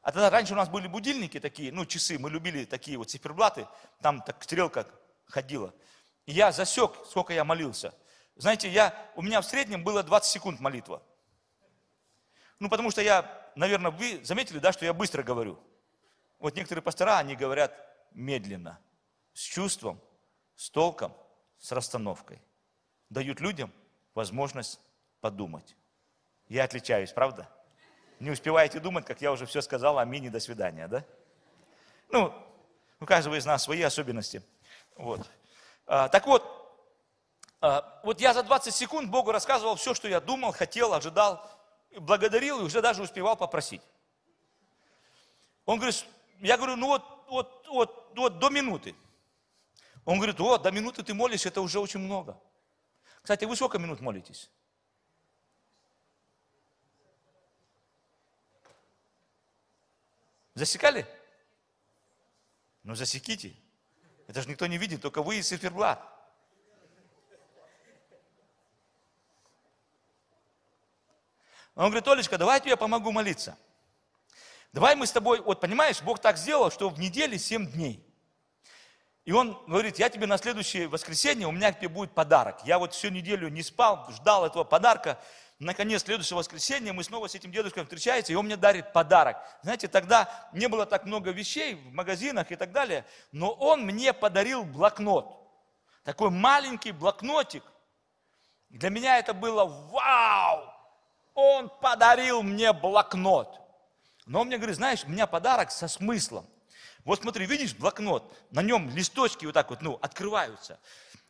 а 0.00 0.10
тогда 0.10 0.30
раньше 0.30 0.52
у 0.52 0.56
нас 0.56 0.68
были 0.68 0.86
будильники 0.86 1.38
такие, 1.38 1.72
ну, 1.72 1.86
часы, 1.86 2.18
мы 2.18 2.30
любили 2.30 2.64
такие 2.64 2.96
вот 2.96 3.10
циферблаты, 3.10 3.68
там 4.00 4.20
так 4.22 4.42
стрелка 4.42 4.86
ходила. 5.26 5.74
И 6.26 6.32
я 6.32 6.52
засек, 6.52 6.92
сколько 7.06 7.32
я 7.32 7.44
молился. 7.44 7.94
Знаете, 8.36 8.68
я, 8.68 9.10
у 9.16 9.22
меня 9.22 9.40
в 9.40 9.44
среднем 9.44 9.84
было 9.84 10.02
20 10.02 10.30
секунд 10.30 10.60
молитва. 10.60 11.02
Ну, 12.58 12.68
потому 12.68 12.90
что 12.90 13.02
я, 13.02 13.50
наверное, 13.56 13.90
вы 13.90 14.24
заметили, 14.24 14.58
да, 14.58 14.72
что 14.72 14.84
я 14.84 14.92
быстро 14.92 15.22
говорю. 15.22 15.58
Вот 16.38 16.56
некоторые 16.56 16.82
пастора, 16.82 17.18
они 17.18 17.36
говорят 17.36 17.72
медленно, 18.12 18.80
с 19.34 19.40
чувством, 19.40 20.00
с 20.56 20.70
толком, 20.70 21.14
с 21.58 21.72
расстановкой. 21.72 22.40
Дают 23.10 23.40
людям 23.40 23.72
возможность 24.14 24.80
подумать. 25.20 25.76
Я 26.52 26.64
отличаюсь, 26.64 27.10
правда? 27.10 27.48
Не 28.20 28.30
успеваете 28.30 28.78
думать, 28.78 29.06
как 29.06 29.22
я 29.22 29.32
уже 29.32 29.46
все 29.46 29.62
сказал, 29.62 29.98
аминь 29.98 30.24
и 30.24 30.28
до 30.28 30.38
свидания, 30.38 30.86
да? 30.86 31.02
Ну, 32.10 32.30
у 33.00 33.06
каждого 33.06 33.36
из 33.36 33.46
нас 33.46 33.62
свои 33.62 33.80
особенности. 33.80 34.42
Вот. 34.96 35.26
А, 35.86 36.10
так 36.10 36.26
вот, 36.26 36.44
а, 37.62 37.98
вот 38.04 38.20
я 38.20 38.34
за 38.34 38.42
20 38.42 38.74
секунд 38.74 39.10
Богу 39.10 39.32
рассказывал 39.32 39.76
все, 39.76 39.94
что 39.94 40.08
я 40.08 40.20
думал, 40.20 40.52
хотел, 40.52 40.92
ожидал, 40.92 41.42
благодарил 41.98 42.60
и 42.60 42.64
уже 42.64 42.82
даже 42.82 43.02
успевал 43.02 43.34
попросить. 43.34 43.80
Он 45.64 45.78
говорит, 45.78 46.04
я 46.40 46.58
говорю, 46.58 46.76
ну 46.76 46.88
вот, 46.88 47.02
вот, 47.30 47.66
вот, 47.66 48.12
вот 48.14 48.38
до 48.40 48.50
минуты. 48.50 48.94
Он 50.04 50.18
говорит, 50.18 50.38
о, 50.38 50.58
до 50.58 50.70
минуты 50.70 51.02
ты 51.02 51.14
молишься, 51.14 51.48
это 51.48 51.62
уже 51.62 51.80
очень 51.80 52.00
много. 52.00 52.38
Кстати, 53.22 53.46
вы 53.46 53.56
сколько 53.56 53.78
минут 53.78 54.02
молитесь? 54.02 54.50
Засекали? 60.54 61.06
Ну, 62.82 62.94
засеките. 62.94 63.54
Это 64.26 64.42
же 64.42 64.48
никто 64.48 64.66
не 64.66 64.78
видит, 64.78 65.02
только 65.02 65.22
вы 65.22 65.38
и 65.38 65.42
циферблат. 65.42 66.00
Он 71.74 71.86
говорит, 71.86 72.06
Олечка, 72.06 72.36
давай 72.36 72.56
я 72.56 72.60
тебе 72.60 72.76
помогу 72.76 73.12
молиться. 73.12 73.56
Давай 74.72 74.94
мы 74.94 75.06
с 75.06 75.12
тобой, 75.12 75.40
вот 75.40 75.60
понимаешь, 75.60 76.02
Бог 76.02 76.18
так 76.20 76.36
сделал, 76.36 76.70
что 76.70 76.88
в 76.88 76.98
неделе 76.98 77.38
7 77.38 77.70
дней. 77.72 78.06
И 79.24 79.32
он 79.32 79.52
говорит, 79.66 79.98
я 79.98 80.08
тебе 80.08 80.26
на 80.26 80.36
следующее 80.36 80.88
воскресенье, 80.88 81.46
у 81.46 81.52
меня 81.52 81.72
к 81.72 81.78
тебе 81.78 81.88
будет 81.88 82.12
подарок. 82.12 82.60
Я 82.64 82.78
вот 82.78 82.92
всю 82.92 83.08
неделю 83.08 83.48
не 83.48 83.62
спал, 83.62 84.10
ждал 84.10 84.44
этого 84.44 84.64
подарка. 84.64 85.22
Наконец, 85.58 86.02
следующее 86.02 86.36
воскресенье 86.36 86.92
мы 86.92 87.04
снова 87.04 87.28
с 87.28 87.34
этим 87.34 87.52
дедушкой 87.52 87.84
встречаемся, 87.84 88.32
и 88.32 88.36
он 88.36 88.46
мне 88.46 88.56
дарит 88.56 88.92
подарок. 88.92 89.36
Знаете, 89.62 89.86
тогда 89.86 90.48
не 90.52 90.66
было 90.68 90.86
так 90.86 91.04
много 91.04 91.30
вещей 91.30 91.74
в 91.74 91.92
магазинах 91.92 92.50
и 92.50 92.56
так 92.56 92.72
далее, 92.72 93.04
но 93.30 93.52
он 93.52 93.82
мне 93.82 94.12
подарил 94.12 94.64
блокнот. 94.64 95.38
Такой 96.04 96.30
маленький 96.30 96.90
блокнотик. 96.90 97.62
Для 98.70 98.90
меня 98.90 99.18
это 99.18 99.34
было 99.34 99.64
вау! 99.64 100.68
Он 101.34 101.70
подарил 101.80 102.42
мне 102.42 102.72
блокнот. 102.72 103.60
Но 104.26 104.40
он 104.40 104.48
мне 104.48 104.56
говорит, 104.56 104.76
знаешь, 104.76 105.04
у 105.04 105.08
меня 105.08 105.26
подарок 105.26 105.70
со 105.70 105.88
смыслом. 105.88 106.46
Вот 107.04 107.22
смотри, 107.22 107.46
видишь 107.46 107.74
блокнот, 107.74 108.32
на 108.50 108.62
нем 108.62 108.88
листочки 108.90 109.44
вот 109.44 109.54
так 109.54 109.70
вот, 109.70 109.82
ну, 109.82 109.98
открываются. 110.00 110.78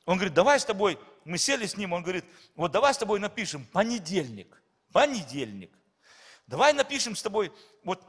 Он 0.05 0.17
говорит, 0.17 0.35
давай 0.35 0.61
с 0.61 0.65
тобой, 0.65 0.99
мы 1.25 1.39
сели 1.39 1.67
с 1.67 1.77
ним, 1.77 1.93
он 1.93 2.03
говорит, 2.03 2.25
вот 2.55 2.73
давай 2.73 2.95
с 2.95 2.99
тобой 2.99 3.21
напишем 3.21 3.65
понедельник, 3.67 4.63
понедельник. 4.93 5.73
Давай 6.47 6.73
напишем 6.73 7.17
с 7.17 7.23
тобой, 7.23 7.53
вот, 7.85 8.03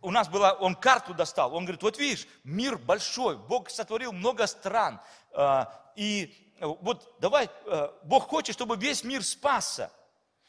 у 0.00 0.10
нас 0.10 0.28
была, 0.28 0.52
он 0.52 0.74
карту 0.74 1.14
достал, 1.14 1.54
он 1.54 1.64
говорит, 1.64 1.82
вот 1.82 1.98
видишь, 1.98 2.26
мир 2.44 2.78
большой, 2.78 3.36
Бог 3.36 3.70
сотворил 3.70 4.12
много 4.12 4.46
стран, 4.46 5.00
э, 5.32 5.64
и 5.96 6.54
вот 6.60 7.16
давай, 7.20 7.50
э, 7.64 7.88
Бог 8.04 8.28
хочет, 8.28 8.54
чтобы 8.54 8.76
весь 8.76 9.02
мир 9.04 9.24
спасся, 9.24 9.90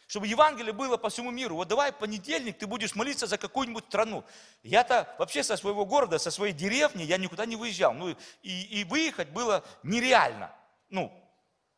чтобы 0.09 0.25
Евангелие 0.25 0.73
было 0.73 0.97
по 0.97 1.09
всему 1.09 1.29
миру. 1.29 1.55
Вот 1.55 1.67
давай 1.67 1.93
понедельник 1.93 2.57
ты 2.57 2.65
будешь 2.65 2.95
молиться 2.95 3.27
за 3.27 3.37
какую-нибудь 3.37 3.85
страну. 3.85 4.25
Я-то 4.63 5.07
вообще 5.19 5.43
со 5.43 5.55
своего 5.55 5.85
города, 5.85 6.17
со 6.17 6.31
своей 6.31 6.51
деревни, 6.51 7.03
я 7.03 7.17
никуда 7.17 7.45
не 7.45 7.55
выезжал. 7.55 7.93
Ну 7.93 8.15
и, 8.41 8.81
и 8.81 8.83
выехать 8.85 9.29
было 9.29 9.63
нереально. 9.83 10.51
Ну, 10.89 11.13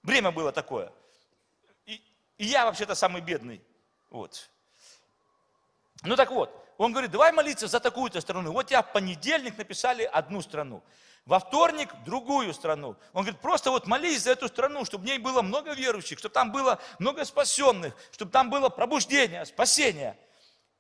время 0.01 0.32
было 0.32 0.53
такое. 0.53 0.93
И, 1.86 2.01
и 2.38 2.45
я 2.45 2.63
вообще-то 2.63 2.95
самый 2.95 3.21
бедный. 3.21 3.61
Вот. 4.09 4.49
Ну 6.03 6.15
так 6.15 6.32
вот, 6.32 6.61
он 6.78 6.91
говорит, 6.91 7.11
давай 7.11 7.32
молиться 7.32 7.67
за 7.67 7.80
такую-то 7.80 8.22
страну. 8.22 8.51
Вот 8.51 8.72
я 8.72 8.82
в 8.82 8.91
понедельник 8.91 9.57
написали 9.57 10.03
одну 10.03 10.41
страну. 10.41 10.84
Во 11.26 11.39
вторник 11.39 11.89
другую 12.05 12.53
страну. 12.53 12.95
Он 13.13 13.24
говорит, 13.24 13.39
просто 13.41 13.69
вот 13.69 13.86
молись 13.86 14.24
за 14.24 14.32
эту 14.32 14.47
страну, 14.47 14.86
чтобы 14.86 15.03
в 15.03 15.07
ней 15.07 15.19
было 15.19 15.41
много 15.41 15.74
верующих, 15.74 16.17
чтобы 16.17 16.34
там 16.34 16.51
было 16.51 16.80
много 16.97 17.26
спасенных, 17.26 17.95
чтобы 18.11 18.32
там 18.32 18.49
было 18.49 18.69
пробуждение, 18.69 19.45
спасение. 19.45 20.17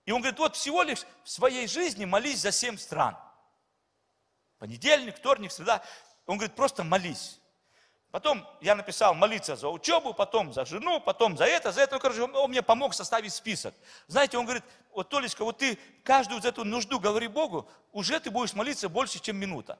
И 0.05 0.11
он 0.11 0.21
говорит, 0.21 0.39
вот 0.39 0.55
всего 0.55 0.81
лишь 0.81 1.05
в 1.23 1.29
своей 1.29 1.67
жизни 1.67 2.05
молись 2.05 2.39
за 2.39 2.51
семь 2.51 2.77
стран. 2.77 3.17
Понедельник, 4.57 5.17
вторник, 5.17 5.51
среда. 5.51 5.83
Он 6.25 6.37
говорит, 6.37 6.55
просто 6.55 6.83
молись. 6.83 7.40
Потом 8.11 8.45
я 8.59 8.75
написал 8.75 9.13
молиться 9.13 9.55
за 9.55 9.69
учебу, 9.69 10.13
потом 10.13 10.51
за 10.51 10.65
жену, 10.65 10.99
потом 10.99 11.37
за 11.37 11.45
это, 11.45 11.71
за 11.71 11.81
это. 11.81 11.95
Ну, 11.95 12.01
короче, 12.01 12.23
он 12.23 12.49
мне 12.49 12.61
помог 12.61 12.93
составить 12.93 13.33
список. 13.33 13.73
Знаете, 14.07 14.37
он 14.37 14.43
говорит, 14.43 14.63
вот, 14.91 15.07
Толечка, 15.07 15.45
вот 15.45 15.59
ты 15.59 15.79
каждую 16.03 16.41
эту 16.41 16.65
нужду 16.65 16.99
говори 16.99 17.27
Богу, 17.27 17.69
уже 17.93 18.19
ты 18.19 18.29
будешь 18.29 18.53
молиться 18.53 18.89
больше, 18.89 19.19
чем 19.19 19.37
минута. 19.37 19.79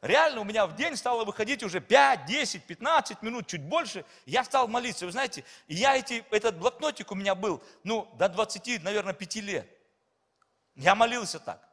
Реально 0.00 0.42
у 0.42 0.44
меня 0.44 0.66
в 0.68 0.76
день 0.76 0.96
стало 0.96 1.24
выходить 1.24 1.64
уже 1.64 1.80
5, 1.80 2.26
10, 2.26 2.62
15 2.62 3.22
минут, 3.22 3.48
чуть 3.48 3.62
больше. 3.62 4.04
Я 4.24 4.44
стал 4.44 4.68
молиться. 4.68 5.06
Вы 5.06 5.12
знаете, 5.12 5.42
я 5.66 5.96
эти, 5.96 6.24
этот 6.30 6.56
блокнотик 6.56 7.10
у 7.10 7.16
меня 7.16 7.34
был, 7.34 7.60
ну, 7.82 8.08
до 8.16 8.28
20, 8.28 8.84
наверное, 8.84 9.14
5 9.14 9.36
лет. 9.36 9.68
Я 10.76 10.94
молился 10.94 11.40
так. 11.40 11.68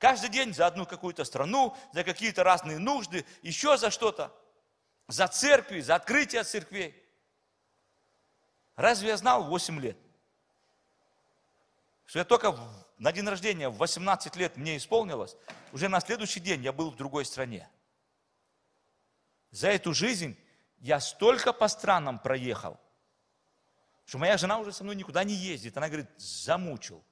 Каждый 0.00 0.30
день 0.30 0.54
за 0.54 0.66
одну 0.66 0.86
какую-то 0.86 1.24
страну, 1.24 1.76
за 1.92 2.04
какие-то 2.04 2.42
разные 2.42 2.78
нужды, 2.78 3.26
еще 3.42 3.76
за 3.76 3.90
что-то. 3.90 4.34
За 5.08 5.28
церкви, 5.28 5.80
за 5.80 5.96
открытие 5.96 6.42
церквей. 6.42 6.96
Разве 8.76 9.10
я 9.10 9.18
знал 9.18 9.44
8 9.44 9.78
лет? 9.78 9.98
Что 12.06 12.18
я 12.18 12.24
только 12.24 12.58
на 12.96 13.12
день 13.12 13.28
рождения 13.28 13.68
в 13.68 13.76
18 13.76 14.34
лет 14.36 14.56
мне 14.56 14.78
исполнилось, 14.78 15.36
уже 15.70 15.88
на 15.88 16.00
следующий 16.00 16.40
день 16.40 16.62
я 16.62 16.72
был 16.72 16.90
в 16.90 16.96
другой 16.96 17.26
стране. 17.26 17.68
За 19.50 19.68
эту 19.68 19.92
жизнь 19.92 20.34
я 20.78 20.98
столько 20.98 21.52
по 21.52 21.68
странам 21.68 22.18
проехал, 22.18 22.80
что 24.06 24.16
моя 24.16 24.38
жена 24.38 24.58
уже 24.60 24.72
со 24.72 24.82
мной 24.82 24.96
никуда 24.96 25.24
не 25.24 25.34
ездит. 25.34 25.76
Она 25.76 25.88
говорит, 25.88 26.08
замучил. 26.16 27.04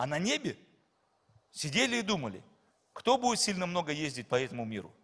А 0.00 0.06
на 0.06 0.18
небе 0.18 0.56
сидели 1.50 1.96
и 1.96 2.02
думали, 2.02 2.42
кто 2.94 3.18
будет 3.18 3.38
сильно 3.38 3.66
много 3.66 3.92
ездить 3.92 4.28
по 4.28 4.40
этому 4.40 4.64
миру? 4.64 4.94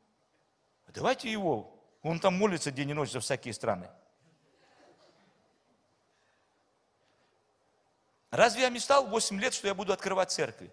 Давайте 0.87 1.31
его. 1.31 1.79
Он 2.01 2.19
там 2.19 2.33
молится 2.33 2.71
день 2.71 2.89
и 2.89 2.95
ночь 2.95 3.11
за 3.11 3.21
всякие 3.21 3.53
страны. 3.53 3.91
Разве 8.31 8.63
я 8.63 8.71
мечтал 8.71 9.07
8 9.07 9.39
лет, 9.39 9.53
что 9.53 9.67
я 9.67 9.75
буду 9.75 9.93
открывать 9.93 10.31
церкви? 10.31 10.73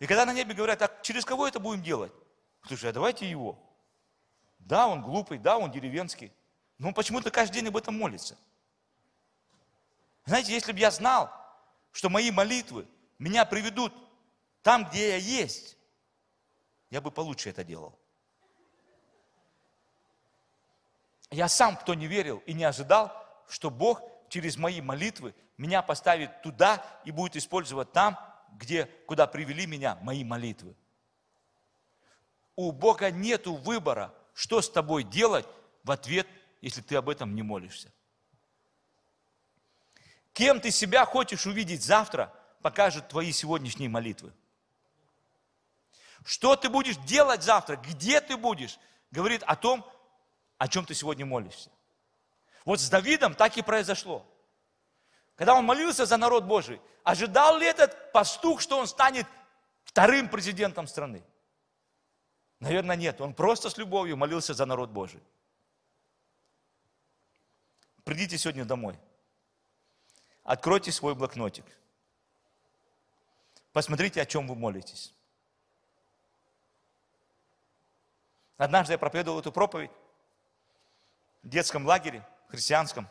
И 0.00 0.08
когда 0.08 0.26
на 0.26 0.32
небе 0.32 0.52
говорят, 0.52 0.82
а 0.82 0.90
через 1.02 1.24
кого 1.24 1.46
это 1.46 1.60
будем 1.60 1.80
делать? 1.80 2.12
Слушай, 2.66 2.90
а 2.90 2.92
давайте 2.92 3.30
его. 3.30 3.56
Да, 4.58 4.88
он 4.88 5.00
глупый, 5.00 5.38
да, 5.38 5.58
он 5.58 5.70
деревенский. 5.70 6.32
Но 6.78 6.88
он 6.88 6.94
почему-то 6.94 7.30
каждый 7.30 7.54
день 7.54 7.68
об 7.68 7.76
этом 7.76 7.96
молится. 7.96 8.36
Знаете, 10.24 10.52
если 10.52 10.72
бы 10.72 10.80
я 10.80 10.90
знал, 10.90 11.43
что 11.94 12.10
мои 12.10 12.32
молитвы 12.32 12.88
меня 13.20 13.44
приведут 13.44 13.94
там, 14.62 14.84
где 14.84 15.10
я 15.10 15.16
есть, 15.16 15.78
я 16.90 17.00
бы 17.00 17.12
получше 17.12 17.50
это 17.50 17.62
делал. 17.62 17.96
Я 21.30 21.46
сам, 21.48 21.76
кто 21.76 21.94
не 21.94 22.08
верил 22.08 22.42
и 22.46 22.52
не 22.52 22.64
ожидал, 22.64 23.12
что 23.48 23.70
Бог 23.70 24.02
через 24.28 24.56
мои 24.56 24.80
молитвы 24.80 25.36
меня 25.56 25.82
поставит 25.82 26.42
туда 26.42 26.84
и 27.04 27.12
будет 27.12 27.36
использовать 27.36 27.92
там, 27.92 28.18
где, 28.54 28.86
куда 29.06 29.28
привели 29.28 29.64
меня 29.64 29.96
мои 30.02 30.24
молитвы. 30.24 30.74
У 32.56 32.72
Бога 32.72 33.12
нет 33.12 33.46
выбора, 33.46 34.12
что 34.32 34.60
с 34.60 34.68
тобой 34.68 35.04
делать 35.04 35.46
в 35.84 35.92
ответ, 35.92 36.26
если 36.60 36.80
ты 36.80 36.96
об 36.96 37.08
этом 37.08 37.36
не 37.36 37.42
молишься. 37.42 37.92
Кем 40.34 40.60
ты 40.60 40.70
себя 40.72 41.06
хочешь 41.06 41.46
увидеть 41.46 41.82
завтра, 41.82 42.32
покажут 42.60 43.08
твои 43.08 43.32
сегодняшние 43.32 43.88
молитвы. 43.88 44.32
Что 46.24 46.56
ты 46.56 46.68
будешь 46.68 46.96
делать 46.96 47.42
завтра, 47.42 47.76
где 47.76 48.20
ты 48.20 48.36
будешь, 48.36 48.78
говорит 49.12 49.44
о 49.44 49.54
том, 49.54 49.88
о 50.58 50.66
чем 50.66 50.84
ты 50.84 50.94
сегодня 50.94 51.24
молишься. 51.24 51.70
Вот 52.64 52.80
с 52.80 52.88
Давидом 52.90 53.34
так 53.34 53.56
и 53.56 53.62
произошло. 53.62 54.26
Когда 55.36 55.54
он 55.54 55.64
молился 55.64 56.04
за 56.04 56.16
народ 56.16 56.44
Божий, 56.44 56.80
ожидал 57.04 57.58
ли 57.58 57.66
этот 57.66 58.12
пастух, 58.12 58.60
что 58.60 58.78
он 58.78 58.88
станет 58.88 59.26
вторым 59.84 60.28
президентом 60.28 60.88
страны? 60.88 61.22
Наверное, 62.58 62.96
нет. 62.96 63.20
Он 63.20 63.34
просто 63.34 63.70
с 63.70 63.76
любовью 63.76 64.16
молился 64.16 64.52
за 64.52 64.66
народ 64.66 64.90
Божий. 64.90 65.22
Придите 68.02 68.36
сегодня 68.36 68.64
домой. 68.64 68.98
Откройте 70.44 70.92
свой 70.92 71.14
блокнотик. 71.14 71.64
Посмотрите, 73.72 74.20
о 74.20 74.26
чем 74.26 74.46
вы 74.46 74.54
молитесь. 74.54 75.12
Однажды 78.58 78.92
я 78.92 78.98
проповедовал 78.98 79.40
эту 79.40 79.50
проповедь 79.50 79.90
в 81.42 81.48
детском 81.48 81.86
лагере, 81.86 82.24
христианском. 82.48 83.08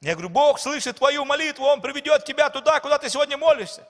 Я 0.00 0.14
говорю, 0.14 0.30
Бог 0.30 0.58
слышит 0.58 0.96
твою 0.96 1.26
молитву, 1.26 1.66
Он 1.66 1.82
приведет 1.82 2.24
тебя 2.24 2.48
туда, 2.48 2.80
куда 2.80 2.98
ты 2.98 3.10
сегодня 3.10 3.36
молишься. 3.36 3.86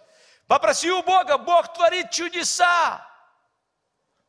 Попроси 0.48 0.90
у 0.90 1.02
Бога, 1.04 1.38
Бог 1.38 1.72
творит 1.72 2.10
чудеса. 2.10 3.06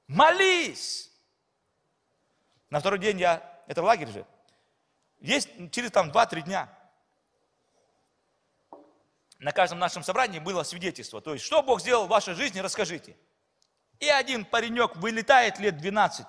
Молись. 0.08 1.12
На 2.70 2.80
второй 2.80 3.00
день 3.00 3.20
я, 3.20 3.44
это 3.66 3.82
лагерь 3.82 4.10
же, 4.10 4.26
есть 5.20 5.50
через 5.72 5.90
там 5.92 6.12
2-3 6.12 6.44
дня– 6.44 6.70
на 9.42 9.52
каждом 9.52 9.80
нашем 9.80 10.04
собрании 10.04 10.38
было 10.38 10.62
свидетельство. 10.62 11.20
То 11.20 11.34
есть, 11.34 11.44
что 11.44 11.64
Бог 11.64 11.82
сделал 11.82 12.06
в 12.06 12.10
вашей 12.10 12.36
жизни, 12.36 12.60
расскажите. 12.60 13.18
И 14.00 14.08
один 14.08 14.46
паренек 14.46 14.96
вылетает 14.98 15.58
лет 15.58 15.78
12. 15.78 16.28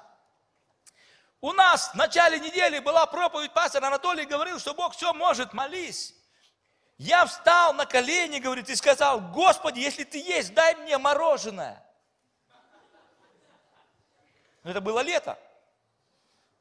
У 1.42 1.52
нас 1.52 1.90
в 1.92 1.94
начале 1.94 2.40
недели 2.40 2.78
была 2.78 3.04
проповедь, 3.04 3.52
пастор 3.52 3.84
Анатолий 3.84 4.24
говорил, 4.24 4.58
что 4.58 4.72
Бог 4.72 4.94
все 4.96 5.12
может, 5.12 5.52
молись. 5.52 6.14
Я 6.96 7.26
встал 7.26 7.74
на 7.74 7.84
колени, 7.84 8.38
говорит, 8.38 8.70
и 8.70 8.76
сказал, 8.76 9.20
Господи, 9.20 9.80
если 9.80 10.04
ты 10.04 10.18
есть, 10.18 10.54
дай 10.54 10.74
мне 10.76 10.96
мороженое. 10.96 11.84
Это 14.62 14.80
было 14.80 15.00
лето. 15.00 15.38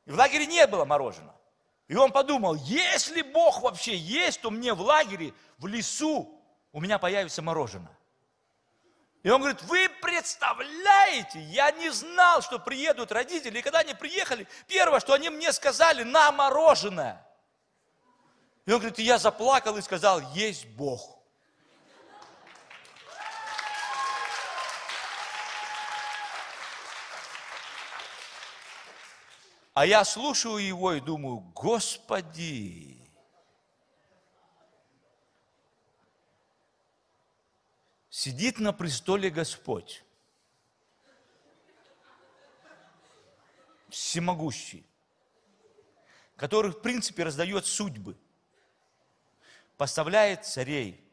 И 0.05 0.11
в 0.11 0.15
лагере 0.17 0.47
не 0.47 0.67
было 0.67 0.83
мороженого. 0.83 1.39
И 1.87 1.95
он 1.95 2.11
подумал, 2.11 2.55
если 2.55 3.21
Бог 3.21 3.61
вообще 3.61 3.95
есть, 3.95 4.41
то 4.41 4.49
мне 4.49 4.73
в 4.73 4.81
лагере, 4.81 5.33
в 5.57 5.67
лесу 5.67 6.40
у 6.71 6.79
меня 6.79 6.99
появится 6.99 7.41
мороженое. 7.41 7.97
И 9.23 9.29
он 9.29 9.41
говорит, 9.41 9.61
вы 9.63 9.87
представляете, 10.01 11.39
я 11.41 11.71
не 11.71 11.91
знал, 11.91 12.41
что 12.41 12.57
приедут 12.57 13.11
родители. 13.11 13.59
И 13.59 13.61
когда 13.61 13.79
они 13.79 13.93
приехали, 13.93 14.47
первое, 14.67 14.99
что 14.99 15.13
они 15.13 15.29
мне 15.29 15.51
сказали, 15.51 16.03
на 16.03 16.31
мороженое. 16.31 17.23
И 18.65 18.71
он 18.71 18.79
говорит, 18.79 18.97
и 18.97 19.03
я 19.03 19.19
заплакал 19.19 19.77
и 19.77 19.81
сказал, 19.81 20.21
есть 20.33 20.65
Бог. 20.69 21.19
А 29.73 29.85
я 29.85 30.03
слушаю 30.03 30.57
его 30.57 30.93
и 30.93 30.99
думаю, 30.99 31.37
Господи, 31.55 33.00
сидит 38.11 38.59
на 38.59 38.73
престоле 38.73 39.29
Господь, 39.29 40.03
всемогущий, 43.89 44.85
который, 46.35 46.71
в 46.71 46.81
принципе, 46.81 47.23
раздает 47.23 47.65
судьбы, 47.65 48.17
поставляет 49.77 50.45
царей. 50.45 51.03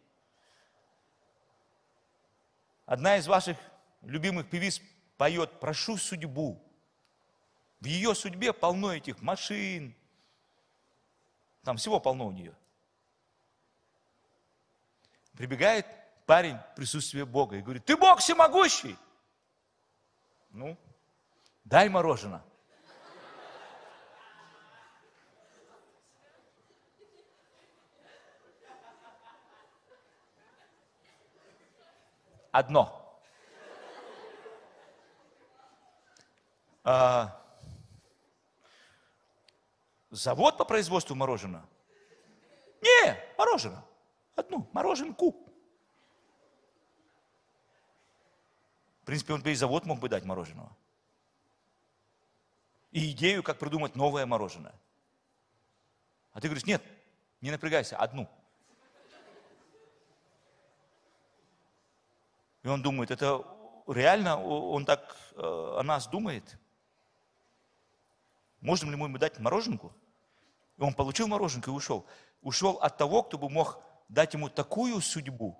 Одна 2.84 3.16
из 3.16 3.28
ваших 3.28 3.56
любимых 4.02 4.50
певиц 4.50 4.82
поет 5.16 5.60
«Прошу 5.60 5.96
судьбу». 5.96 6.62
В 7.80 7.84
ее 7.84 8.12
судьбе 8.16 8.52
полно 8.52 8.92
этих 8.92 9.22
машин, 9.22 9.94
там 11.62 11.76
всего 11.76 12.00
полно 12.00 12.26
у 12.26 12.32
нее. 12.32 12.56
Прибегает 15.34 15.86
парень 16.28 16.58
в 16.58 16.74
присутствие 16.74 17.24
Бога 17.24 17.56
и 17.56 17.62
говорит, 17.62 17.86
ты 17.86 17.96
Бог 17.96 18.18
всемогущий. 18.18 18.98
Ну, 20.50 20.76
дай 21.64 21.88
мороженое. 21.88 22.42
Одно. 32.52 33.18
А, 36.84 37.42
завод 40.10 40.58
по 40.58 40.66
производству 40.66 41.14
мороженого? 41.14 41.66
Не, 42.82 43.16
мороженое. 43.38 43.82
Одну, 44.36 44.68
мороженку. 44.74 45.47
Принципе, 49.08 49.32
он 49.32 49.40
бы 49.42 49.50
и 49.50 49.54
завод 49.54 49.86
мог 49.86 49.98
бы 50.00 50.10
дать 50.10 50.26
мороженого. 50.26 50.70
И 52.90 53.10
идею, 53.12 53.42
как 53.42 53.58
придумать 53.58 53.96
новое 53.96 54.26
мороженое. 54.26 54.74
А 56.32 56.42
ты 56.42 56.48
говоришь, 56.48 56.66
нет, 56.66 56.82
не 57.40 57.50
напрягайся, 57.50 57.96
одну. 57.96 58.28
И 62.62 62.68
он 62.68 62.82
думает, 62.82 63.10
это 63.10 63.46
реально 63.86 64.42
он 64.44 64.84
так 64.84 65.16
э, 65.36 65.40
о 65.40 65.82
нас 65.82 66.06
думает? 66.06 66.58
Можем 68.60 68.90
ли 68.90 68.96
мы 68.96 69.06
ему 69.06 69.16
дать 69.16 69.38
мороженку? 69.38 69.90
И 70.76 70.82
он 70.82 70.92
получил 70.92 71.28
мороженку 71.28 71.70
и 71.70 71.72
ушел. 71.72 72.04
Ушел 72.42 72.72
от 72.72 72.98
того, 72.98 73.22
кто 73.22 73.38
бы 73.38 73.48
мог 73.48 73.82
дать 74.10 74.34
ему 74.34 74.50
такую 74.50 75.00
судьбу, 75.00 75.58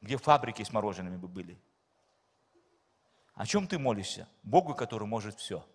где 0.00 0.16
фабрики 0.16 0.62
с 0.62 0.72
мороженными 0.72 1.16
бы 1.16 1.28
были. 1.28 1.58
О 3.34 3.46
чем 3.46 3.66
ты 3.66 3.78
молишься? 3.78 4.28
Богу, 4.42 4.74
который 4.74 5.06
может 5.06 5.38
все. 5.38 5.66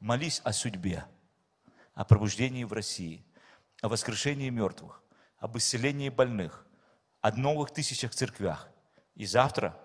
Молись 0.00 0.40
о 0.44 0.52
судьбе, 0.52 1.04
о 1.94 2.04
пробуждении 2.04 2.64
в 2.64 2.72
России, 2.72 3.24
о 3.80 3.88
воскрешении 3.88 4.50
мертвых, 4.50 5.02
об 5.38 5.56
исцелении 5.56 6.08
больных, 6.08 6.66
о 7.20 7.32
новых 7.32 7.70
тысячах 7.72 8.12
церквях. 8.14 8.68
И 9.14 9.26
завтра 9.26 9.76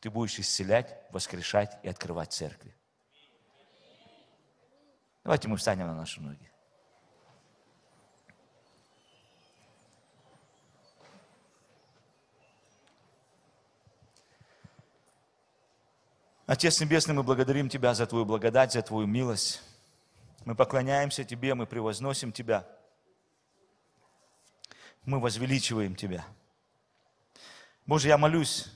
ты 0.00 0.10
будешь 0.10 0.38
исцелять, 0.38 1.00
воскрешать 1.10 1.78
и 1.82 1.88
открывать 1.88 2.32
церкви. 2.32 2.76
Давайте 5.24 5.48
мы 5.48 5.56
встанем 5.56 5.86
на 5.86 5.94
наши 5.94 6.20
ноги. 6.20 6.50
Отец 16.46 16.80
Небесный, 16.80 17.12
мы 17.12 17.24
благодарим 17.24 17.68
Тебя 17.68 17.92
за 17.92 18.06
Твою 18.06 18.24
благодать, 18.24 18.72
за 18.72 18.80
Твою 18.80 19.08
милость. 19.08 19.60
Мы 20.44 20.54
поклоняемся 20.54 21.24
Тебе, 21.24 21.56
мы 21.56 21.66
превозносим 21.66 22.30
Тебя. 22.30 22.64
Мы 25.04 25.18
возвеличиваем 25.18 25.96
Тебя. 25.96 26.24
Боже, 27.84 28.06
я 28.06 28.16
молюсь, 28.16 28.68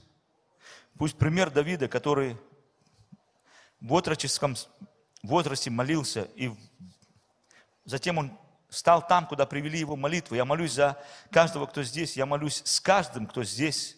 пусть 0.98 1.16
пример 1.16 1.48
Давида, 1.48 1.86
который 1.86 2.36
в 3.80 3.94
отроческом 3.94 4.56
возрасте 5.22 5.70
молился, 5.70 6.22
и 6.34 6.50
затем 7.84 8.18
он 8.18 8.36
стал 8.68 9.06
там, 9.06 9.28
куда 9.28 9.46
привели 9.46 9.78
его 9.78 9.94
молитву. 9.94 10.34
Я 10.34 10.44
молюсь 10.44 10.72
за 10.72 11.00
каждого, 11.30 11.66
кто 11.66 11.84
здесь, 11.84 12.16
я 12.16 12.26
молюсь 12.26 12.62
с 12.64 12.80
каждым, 12.80 13.28
кто 13.28 13.44
здесь. 13.44 13.96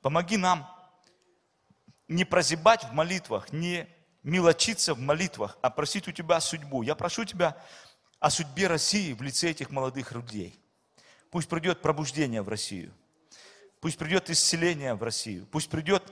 Помоги 0.00 0.36
нам 0.36 0.68
не 2.12 2.24
прозябать 2.24 2.84
в 2.84 2.92
молитвах, 2.92 3.52
не 3.52 3.88
мелочиться 4.22 4.94
в 4.94 5.00
молитвах, 5.00 5.58
а 5.62 5.70
просить 5.70 6.06
у 6.08 6.12
Тебя 6.12 6.40
судьбу. 6.40 6.82
Я 6.82 6.94
прошу 6.94 7.24
Тебя 7.24 7.56
о 8.20 8.30
судьбе 8.30 8.68
России 8.68 9.12
в 9.12 9.22
лице 9.22 9.50
этих 9.50 9.70
молодых 9.70 10.12
людей. 10.12 10.58
Пусть 11.30 11.48
придет 11.48 11.80
пробуждение 11.80 12.42
в 12.42 12.48
Россию. 12.48 12.92
Пусть 13.80 13.98
придет 13.98 14.30
исцеление 14.30 14.94
в 14.94 15.02
Россию. 15.02 15.44
Пусть 15.50 15.68
придет 15.68 16.04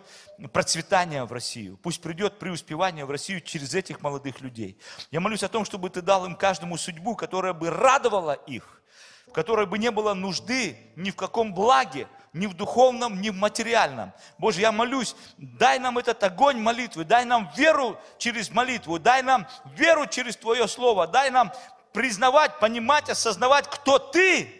процветание 0.52 1.24
в 1.24 1.32
Россию. 1.32 1.76
Пусть 1.76 2.00
придет 2.00 2.40
преуспевание 2.40 3.04
в 3.04 3.10
Россию 3.10 3.42
через 3.42 3.74
этих 3.74 4.00
молодых 4.00 4.40
людей. 4.40 4.76
Я 5.12 5.20
молюсь 5.20 5.44
о 5.44 5.48
том, 5.48 5.64
чтобы 5.64 5.88
Ты 5.90 6.02
дал 6.02 6.26
им 6.26 6.34
каждому 6.34 6.76
судьбу, 6.78 7.14
которая 7.14 7.52
бы 7.52 7.70
радовала 7.70 8.32
их, 8.32 8.82
в 9.28 9.32
которой 9.32 9.66
бы 9.66 9.78
не 9.78 9.92
было 9.92 10.14
нужды 10.14 10.76
ни 10.96 11.12
в 11.12 11.16
каком 11.16 11.54
благе, 11.54 12.08
ни 12.32 12.46
в 12.46 12.54
духовном, 12.54 13.20
ни 13.20 13.30
в 13.30 13.34
материальном. 13.34 14.12
Боже, 14.38 14.60
я 14.60 14.72
молюсь, 14.72 15.16
дай 15.36 15.78
нам 15.78 15.98
этот 15.98 16.22
огонь 16.22 16.58
молитвы, 16.58 17.04
дай 17.04 17.24
нам 17.24 17.50
веру 17.56 17.98
через 18.18 18.50
молитву, 18.50 18.98
дай 18.98 19.22
нам 19.22 19.48
веру 19.64 20.06
через 20.06 20.36
Твое 20.36 20.68
Слово, 20.68 21.06
дай 21.06 21.30
нам 21.30 21.52
признавать, 21.92 22.58
понимать, 22.60 23.10
осознавать, 23.10 23.68
кто 23.68 23.98
Ты, 23.98 24.54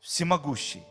всемогущий. 0.00 0.82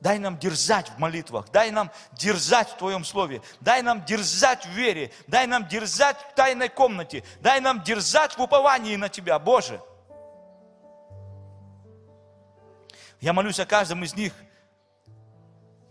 Дай 0.00 0.18
нам 0.18 0.36
дерзать 0.36 0.90
в 0.90 0.98
молитвах, 0.98 1.48
дай 1.50 1.70
нам 1.70 1.90
дерзать 2.12 2.70
в 2.70 2.76
Твоем 2.76 3.04
Слове, 3.04 3.40
дай 3.60 3.82
нам 3.82 4.04
дерзать 4.04 4.66
в 4.66 4.70
вере, 4.70 5.12
дай 5.28 5.46
нам 5.46 5.68
дерзать 5.68 6.16
в 6.18 6.34
тайной 6.34 6.68
комнате, 6.68 7.22
дай 7.40 7.60
нам 7.60 7.82
дерзать 7.84 8.36
в 8.36 8.42
уповании 8.42 8.96
на 8.96 9.08
Тебя, 9.08 9.38
Боже. 9.38 9.80
Я 13.22 13.32
молюсь 13.32 13.58
о 13.58 13.64
каждом 13.64 14.04
из 14.04 14.14
них, 14.14 14.34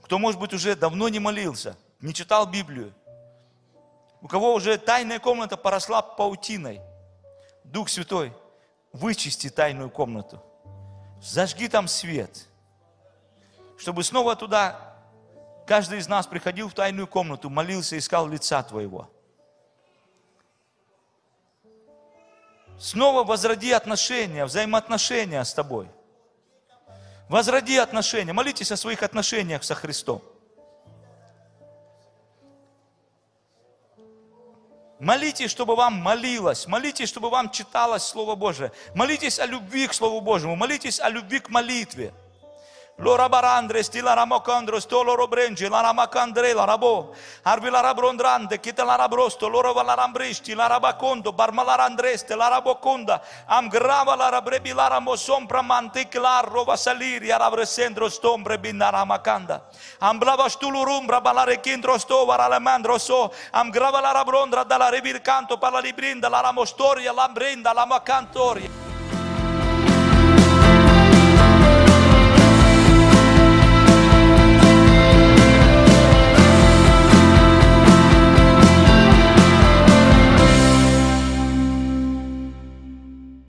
кто, 0.03 0.19
может 0.19 0.39
быть, 0.39 0.53
уже 0.53 0.75
давно 0.75 1.09
не 1.09 1.17
молился, 1.17 1.75
не 1.99 2.13
читал 2.13 2.45
Библию, 2.45 2.93
у 4.21 4.27
кого 4.27 4.53
уже 4.53 4.77
тайная 4.77 5.17
комната 5.17 5.57
поросла 5.57 6.03
паутиной. 6.03 6.79
Дух 7.63 7.89
Святой, 7.89 8.31
вычисти 8.93 9.49
тайную 9.49 9.89
комнату, 9.89 10.43
зажги 11.19 11.67
там 11.67 11.87
свет– 11.87 12.47
чтобы 13.81 14.03
снова 14.03 14.35
туда 14.35 14.93
каждый 15.65 15.97
из 15.97 16.07
нас 16.07 16.27
приходил 16.27 16.69
в 16.69 16.73
тайную 16.75 17.07
комнату, 17.07 17.49
молился, 17.49 17.97
искал 17.97 18.27
лица 18.27 18.61
Твоего. 18.61 19.09
Снова 22.77 23.23
возроди 23.23 23.71
отношения, 23.71 24.45
взаимоотношения 24.45 25.43
с 25.43 25.51
Тобой. 25.55 25.87
Возроди 27.31 27.77
отношения. 27.77 28.33
Молитесь 28.33 28.73
о 28.73 28.75
своих 28.75 29.03
отношениях 29.03 29.63
со 29.63 29.73
Христом. 29.73 30.21
Молитесь, 34.99 35.49
чтобы 35.49 35.77
вам 35.77 35.93
молилось. 35.93 36.67
Молитесь, 36.67 37.07
чтобы 37.07 37.29
вам 37.29 37.49
читалось 37.49 38.03
Слово 38.03 38.35
Божие. 38.35 38.73
Молитесь 38.95 39.39
о 39.39 39.45
любви 39.45 39.87
к 39.87 39.93
Слову 39.93 40.19
Божьему. 40.19 40.57
Молитесь 40.57 40.99
о 40.99 41.07
любви 41.07 41.39
к 41.39 41.47
молитве. 41.47 42.13
Lora 43.01 43.27
barandre 43.27 43.81
stila 43.81 44.13
ramocandro 44.13 44.79
stolo 44.79 45.15
robrengi 45.15 45.67
la 45.67 45.81
ramacandre 45.81 46.53
la 46.53 46.65
rabo. 46.65 47.15
Arvi 47.41 47.71
la 47.71 47.79
rabrondrande 47.79 48.59
kita 48.59 48.83
la 48.83 48.95
rabrosto 48.95 49.47
loro 49.47 49.73
va 49.73 49.81
la 49.81 49.95
rambristi 49.95 50.53
la 50.53 50.67
rabacondo 50.67 51.33
barmalarandreste 51.33 52.35
la 52.35 52.47
raboconda 52.47 53.19
am 53.47 53.69
grava 53.69 54.15
la 54.15 54.29
rabrebi 54.29 54.71
la 54.71 54.87
ramosom 54.87 55.47
pramantic 55.47 56.13
la 56.13 56.41
rova 56.45 56.75
saliri 56.75 57.31
aravresendro 57.31 58.07
stombre 58.07 58.59
binara 58.59 59.03
macanda 59.03 59.67
am 59.97 60.19
blava 60.19 60.47
stulurum 60.47 61.07
brabalare 61.07 61.59
kindro 61.59 61.97
sto 61.97 62.25
varalemandro 62.25 62.99
so. 62.99 63.33
Am 63.51 63.71
grava 63.71 63.99
la 63.99 64.11
rabrondra 64.11 64.63
dalla 64.63 64.89
rebir 64.89 65.21
canto 65.21 65.57
per 65.57 65.71
la 65.71 65.79
librinda 65.79 66.29
la 66.29 66.41
ramostoria 66.41 67.11
la 67.11 67.27
brenda 67.29 67.73
la 67.73 67.85
macantoria 67.85 68.90